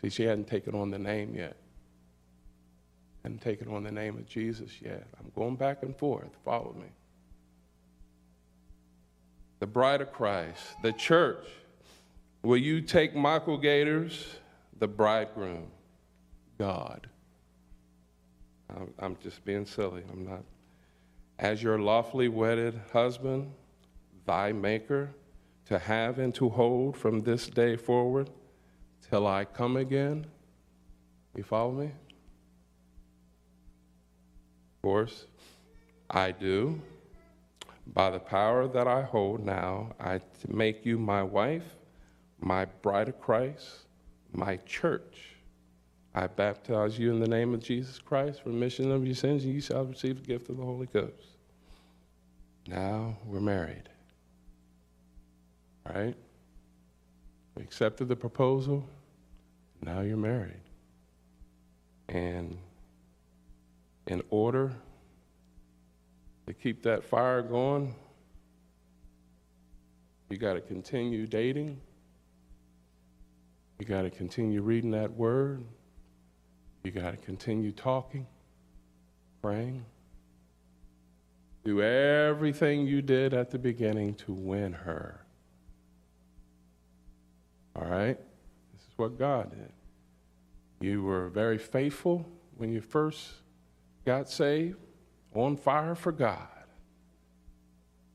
See, 0.00 0.08
she 0.08 0.22
hadn't 0.22 0.48
taken 0.48 0.74
on 0.74 0.90
the 0.90 0.98
name 0.98 1.34
yet. 1.34 1.58
Hadn't 3.26 3.42
taken 3.42 3.66
on 3.74 3.82
the 3.82 3.90
name 3.90 4.16
of 4.16 4.28
Jesus 4.28 4.70
yet. 4.80 5.04
I'm 5.18 5.32
going 5.34 5.56
back 5.56 5.82
and 5.82 5.96
forth. 5.96 6.30
Follow 6.44 6.72
me 6.78 6.86
the 9.58 9.66
bride 9.66 10.00
of 10.00 10.12
Christ, 10.12 10.62
the 10.82 10.92
church, 10.92 11.44
will 12.42 12.56
you 12.56 12.80
take 12.80 13.16
Michael 13.16 13.58
Gators, 13.58 14.36
the 14.78 14.86
bridegroom, 14.86 15.66
God? 16.56 17.08
I'm 19.00 19.16
just 19.20 19.44
being 19.44 19.66
silly. 19.66 20.02
I'm 20.12 20.24
not. 20.24 20.44
As 21.40 21.60
your 21.60 21.80
lawfully 21.80 22.28
wedded 22.28 22.80
husband, 22.92 23.50
thy 24.24 24.52
maker, 24.52 25.10
to 25.64 25.80
have 25.80 26.20
and 26.20 26.32
to 26.36 26.48
hold 26.48 26.96
from 26.96 27.22
this 27.22 27.48
day 27.48 27.74
forward 27.76 28.30
till 29.10 29.26
I 29.26 29.46
come 29.46 29.76
again. 29.76 30.26
You 31.34 31.42
follow 31.42 31.72
me? 31.72 31.90
Course, 34.86 35.26
I 36.10 36.30
do. 36.30 36.80
By 37.88 38.08
the 38.10 38.20
power 38.20 38.68
that 38.68 38.86
I 38.86 39.02
hold 39.02 39.44
now, 39.44 39.90
I 39.98 40.20
make 40.46 40.86
you 40.86 40.96
my 40.96 41.24
wife, 41.24 41.74
my 42.38 42.66
bride 42.66 43.08
of 43.08 43.20
Christ, 43.20 43.68
my 44.32 44.58
church. 44.58 45.34
I 46.14 46.28
baptize 46.28 47.00
you 47.00 47.10
in 47.10 47.18
the 47.18 47.26
name 47.26 47.52
of 47.52 47.64
Jesus 47.64 47.98
Christ 47.98 48.42
remission 48.44 48.92
of 48.92 49.04
your 49.04 49.16
sins, 49.16 49.42
and 49.42 49.52
you 49.52 49.60
shall 49.60 49.84
receive 49.84 50.20
the 50.20 50.24
gift 50.24 50.50
of 50.50 50.56
the 50.56 50.64
Holy 50.64 50.86
Ghost. 50.86 51.34
Now 52.68 53.16
we're 53.24 53.40
married. 53.40 53.88
Right? 55.84 56.14
We 57.56 57.64
accepted 57.64 58.06
the 58.06 58.14
proposal. 58.14 58.88
Now 59.82 60.02
you're 60.02 60.16
married. 60.16 60.62
And 62.08 62.56
in 64.06 64.22
order 64.30 64.72
to 66.46 66.54
keep 66.54 66.82
that 66.84 67.04
fire 67.04 67.42
going, 67.42 67.94
you 70.30 70.36
got 70.36 70.54
to 70.54 70.60
continue 70.60 71.26
dating. 71.26 71.80
You 73.78 73.86
got 73.86 74.02
to 74.02 74.10
continue 74.10 74.62
reading 74.62 74.92
that 74.92 75.12
word. 75.12 75.64
You 76.84 76.90
got 76.90 77.10
to 77.10 77.16
continue 77.16 77.72
talking, 77.72 78.26
praying. 79.42 79.84
Do 81.64 81.82
everything 81.82 82.86
you 82.86 83.02
did 83.02 83.34
at 83.34 83.50
the 83.50 83.58
beginning 83.58 84.14
to 84.14 84.32
win 84.32 84.72
her. 84.72 85.20
All 87.74 87.86
right? 87.86 88.16
This 88.72 88.82
is 88.82 88.96
what 88.96 89.18
God 89.18 89.50
did. 89.50 89.72
You 90.80 91.02
were 91.02 91.28
very 91.28 91.58
faithful 91.58 92.24
when 92.56 92.72
you 92.72 92.80
first 92.80 93.32
got 94.06 94.30
saved, 94.30 94.78
on 95.34 95.56
fire 95.56 95.96
for 95.96 96.12
God. 96.12 96.48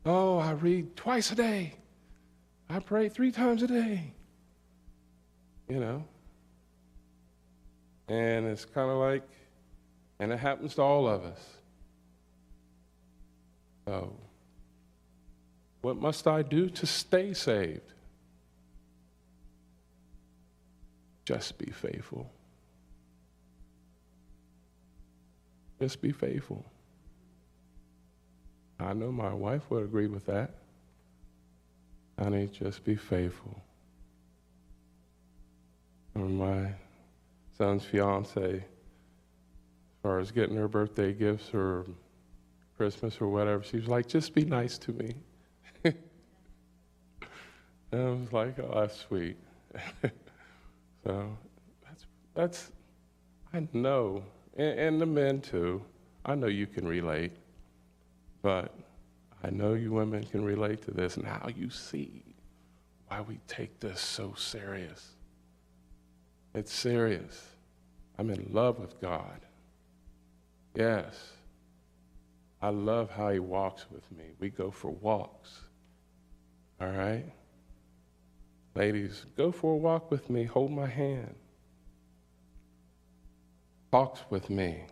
Oh, 0.06 0.40
I 0.40 0.54
read 0.54 0.96
twice 0.96 1.32
a 1.32 1.36
day. 1.36 1.76
I 2.70 2.80
pray 2.80 3.10
three 3.10 3.32
times 3.32 3.62
a 3.62 3.68
day. 3.68 4.14
You 5.70 5.80
know? 5.80 6.06
And 8.08 8.48
it's 8.48 8.66
kind 8.66 8.90
of 8.90 8.98
like, 8.98 9.28
and 10.20 10.32
it 10.32 10.40
happens 10.40 10.76
to 10.76 10.82
all 10.82 11.08
of 11.08 11.24
us. 11.24 11.40
So, 13.86 14.16
what 15.82 15.98
must 15.98 16.28
I 16.28 16.42
do 16.42 16.70
to 16.70 16.86
stay 16.86 17.34
saved? 17.34 17.94
Just 21.26 21.58
be 21.58 21.72
faithful. 21.72 22.32
Just 25.82 26.00
be 26.00 26.12
faithful. 26.12 26.64
I 28.80 28.94
know 28.94 29.12
my 29.12 29.34
wife 29.34 29.64
would 29.72 29.84
agree 29.84 30.06
with 30.06 30.28
that. 30.28 30.52
Honey, 32.20 32.52
just 32.54 32.84
be 32.84 32.96
faithful. 32.96 33.60
Or 36.14 36.26
my 36.26 36.72
son's 37.58 37.84
fiance, 37.84 38.58
as 38.58 38.64
far 40.04 40.20
as 40.20 40.30
getting 40.30 40.56
her 40.56 40.68
birthday 40.68 41.14
gifts 41.14 41.52
or 41.52 41.88
Christmas 42.78 43.20
or 43.20 43.30
whatever, 43.30 43.64
she 43.64 43.78
was 43.78 43.88
like, 43.88 44.08
just 44.08 44.36
be 44.36 44.46
nice 44.46 44.78
to 44.78 44.92
me. 44.92 45.16
and 45.84 45.96
I 47.92 47.98
was 47.98 48.32
like, 48.32 48.60
oh, 48.60 48.82
that's 48.82 49.00
sweet. 49.00 49.38
so 51.04 51.36
that's, 51.84 52.06
that's, 52.36 52.72
I 53.52 53.68
know, 53.74 54.24
and, 54.58 54.80
and 54.80 55.02
the 55.02 55.06
men 55.06 55.42
too, 55.42 55.84
I 56.26 56.36
know 56.36 56.48
you 56.48 56.68
can 56.68 56.88
relate, 56.88 57.32
but 58.42 58.74
I 59.44 59.50
know 59.50 59.74
you 59.74 59.92
women 59.92 60.24
can 60.24 60.44
relate 60.44 60.84
to 60.84 60.92
this. 60.92 61.18
Now 61.18 61.48
you 61.56 61.70
see 61.70 62.24
why 63.08 63.22
we 63.22 63.40
take 63.48 63.80
this 63.80 64.00
so 64.00 64.34
serious. 64.38 65.16
It's 66.54 66.74
serious. 66.74 67.50
I'm 68.18 68.30
in 68.30 68.50
love 68.52 68.80
with 68.80 69.00
God. 69.02 69.42
Yes. 70.76 71.32
I 72.62 72.70
love 72.70 73.10
how 73.10 73.30
He 73.30 73.40
walks 73.40 73.86
with 73.90 74.10
me. 74.12 74.26
We 74.40 74.50
go 74.50 74.70
for 74.70 74.92
walks. 74.92 75.62
All 76.80 76.90
right? 76.90 77.26
Ladies, 78.76 79.26
go 79.36 79.52
for 79.52 79.74
a 79.74 79.78
walk 79.78 80.12
with 80.12 80.30
me. 80.30 80.44
Hold 80.46 80.72
my 80.72 80.88
hand. 80.88 81.36
Talks 83.92 84.22
with 84.30 84.50
me, 84.50 84.86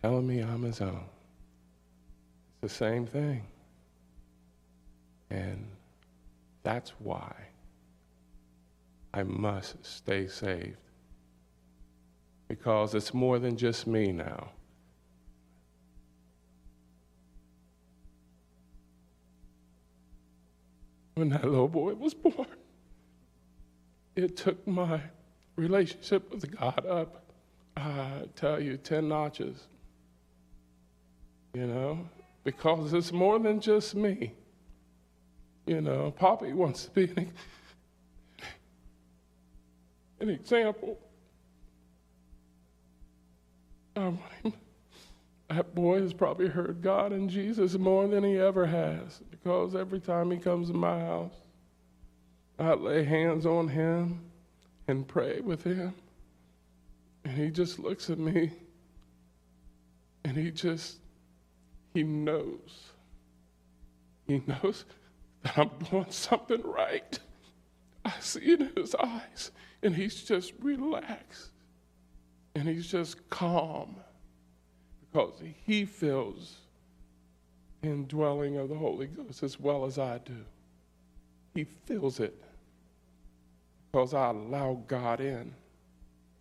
telling 0.00 0.26
me 0.26 0.40
I'm 0.40 0.62
His 0.62 0.80
own 0.80 1.04
It's 2.62 2.72
the 2.72 2.78
same 2.78 3.04
thing. 3.04 3.42
And 5.30 5.66
that's 6.62 6.90
why 7.00 7.34
I 9.12 9.24
must 9.24 9.84
stay 9.84 10.28
saved. 10.28 10.76
Because 12.46 12.94
it's 12.94 13.12
more 13.12 13.38
than 13.40 13.56
just 13.56 13.86
me 13.86 14.12
now. 14.12 14.50
When 21.14 21.28
that 21.30 21.44
little 21.44 21.68
boy 21.68 21.94
was 21.94 22.14
born, 22.14 22.46
it 24.16 24.36
took 24.36 24.66
my 24.66 25.00
relationship 25.56 26.30
with 26.30 26.56
God 26.56 26.86
up, 26.86 27.29
I 27.76 28.24
tell 28.36 28.60
you, 28.60 28.76
10 28.76 29.08
notches. 29.08 29.66
You 31.54 31.66
know? 31.66 32.08
because 32.44 32.92
it's 32.92 33.12
more 33.12 33.38
than 33.38 33.60
just 33.60 33.94
me. 33.94 34.32
You 35.66 35.80
know, 35.80 36.10
Poppy 36.10 36.52
wants 36.52 36.86
to 36.86 36.90
be 36.90 37.04
an, 37.16 37.32
an 40.20 40.30
example. 40.30 40.98
Um, 43.96 44.18
that 45.48 45.74
boy 45.74 46.00
has 46.00 46.12
probably 46.12 46.48
heard 46.48 46.80
God 46.80 47.12
and 47.12 47.28
Jesus 47.28 47.76
more 47.76 48.08
than 48.08 48.24
he 48.24 48.38
ever 48.38 48.66
has 48.66 49.20
because 49.30 49.74
every 49.74 50.00
time 50.00 50.30
he 50.30 50.38
comes 50.38 50.68
to 50.68 50.74
my 50.74 50.98
house, 51.00 51.34
I 52.58 52.74
lay 52.74 53.04
hands 53.04 53.46
on 53.46 53.68
him 53.68 54.20
and 54.88 55.06
pray 55.06 55.40
with 55.40 55.64
him. 55.64 55.94
And 57.24 57.36
he 57.36 57.50
just 57.50 57.78
looks 57.78 58.10
at 58.10 58.18
me 58.18 58.52
and 60.24 60.36
he 60.36 60.50
just 60.50 60.98
he 61.94 62.02
knows. 62.02 62.92
He 64.26 64.42
knows 64.46 64.84
that 65.42 65.58
I'm 65.58 65.70
doing 65.90 66.06
something 66.10 66.62
right. 66.62 67.18
I 68.04 68.12
see 68.20 68.52
it 68.52 68.60
in 68.60 68.72
his 68.76 68.94
eyes, 68.94 69.50
and 69.82 69.94
he's 69.94 70.22
just 70.22 70.52
relaxed 70.60 71.50
and 72.54 72.68
he's 72.68 72.86
just 72.86 73.28
calm 73.30 73.96
because 75.00 75.34
he 75.64 75.84
feels 75.84 76.56
the 77.80 77.88
indwelling 77.88 78.56
of 78.56 78.68
the 78.68 78.74
Holy 78.74 79.06
Ghost 79.06 79.42
as 79.42 79.58
well 79.58 79.84
as 79.84 79.98
I 79.98 80.18
do. 80.18 80.44
He 81.54 81.64
feels 81.64 82.20
it 82.20 82.42
because 83.90 84.14
I 84.14 84.30
allow 84.30 84.82
God 84.86 85.20
in 85.20 85.54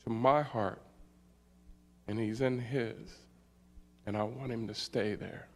to 0.09 0.13
my 0.15 0.41
heart 0.41 0.81
and 2.07 2.19
he's 2.19 2.41
in 2.41 2.57
his 2.57 3.15
and 4.07 4.17
I 4.17 4.23
want 4.23 4.51
him 4.51 4.67
to 4.67 4.73
stay 4.73 5.13
there. 5.13 5.47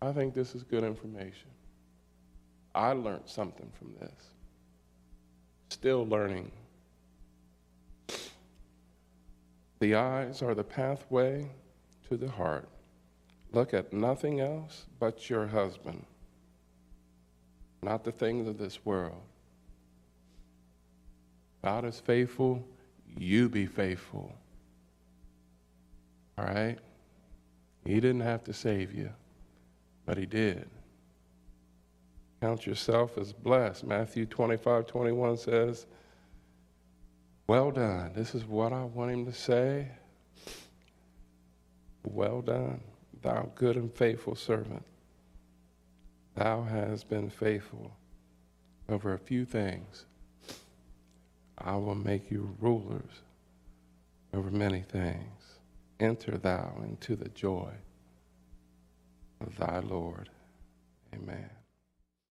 I 0.00 0.12
think 0.12 0.34
this 0.34 0.54
is 0.54 0.62
good 0.62 0.82
information. 0.82 1.50
I 2.74 2.92
learned 2.92 3.26
something 3.26 3.70
from 3.78 3.94
this. 4.00 4.30
Still 5.68 6.06
learning. 6.06 6.50
The 9.80 9.94
eyes 9.94 10.40
are 10.40 10.54
the 10.54 10.64
pathway 10.64 11.50
to 12.08 12.16
the 12.16 12.30
heart. 12.30 12.68
Look 13.52 13.74
at 13.74 13.92
nothing 13.92 14.40
else 14.40 14.86
but 14.98 15.28
your 15.28 15.46
husband, 15.46 16.06
not 17.82 18.04
the 18.04 18.12
things 18.12 18.48
of 18.48 18.56
this 18.56 18.84
world. 18.86 19.20
God 21.64 21.86
is 21.86 21.98
faithful, 21.98 22.62
you 23.16 23.48
be 23.48 23.64
faithful. 23.64 24.34
All 26.36 26.44
right? 26.44 26.78
He 27.86 27.94
didn't 27.94 28.20
have 28.20 28.44
to 28.44 28.52
save 28.52 28.92
you, 28.92 29.10
but 30.04 30.18
He 30.18 30.26
did. 30.26 30.68
Count 32.42 32.66
yourself 32.66 33.16
as 33.16 33.32
blessed. 33.32 33.84
Matthew 33.84 34.26
25 34.26 34.86
21 34.86 35.38
says, 35.38 35.86
Well 37.46 37.70
done. 37.70 38.12
This 38.14 38.34
is 38.34 38.44
what 38.44 38.74
I 38.74 38.84
want 38.84 39.12
Him 39.12 39.24
to 39.24 39.32
say. 39.32 39.88
Well 42.02 42.42
done, 42.42 42.82
thou 43.22 43.48
good 43.54 43.76
and 43.76 43.90
faithful 43.90 44.34
servant. 44.34 44.84
Thou 46.34 46.62
hast 46.64 47.08
been 47.08 47.30
faithful 47.30 47.90
over 48.86 49.14
a 49.14 49.18
few 49.18 49.46
things. 49.46 50.04
I 51.58 51.76
will 51.76 51.94
make 51.94 52.30
you 52.30 52.56
rulers 52.60 53.22
over 54.32 54.50
many 54.50 54.82
things 54.82 55.58
enter 56.00 56.38
thou 56.38 56.80
into 56.84 57.16
the 57.16 57.28
joy 57.30 57.72
of 59.40 59.56
thy 59.56 59.80
Lord. 59.80 60.30
Amen. 61.14 61.50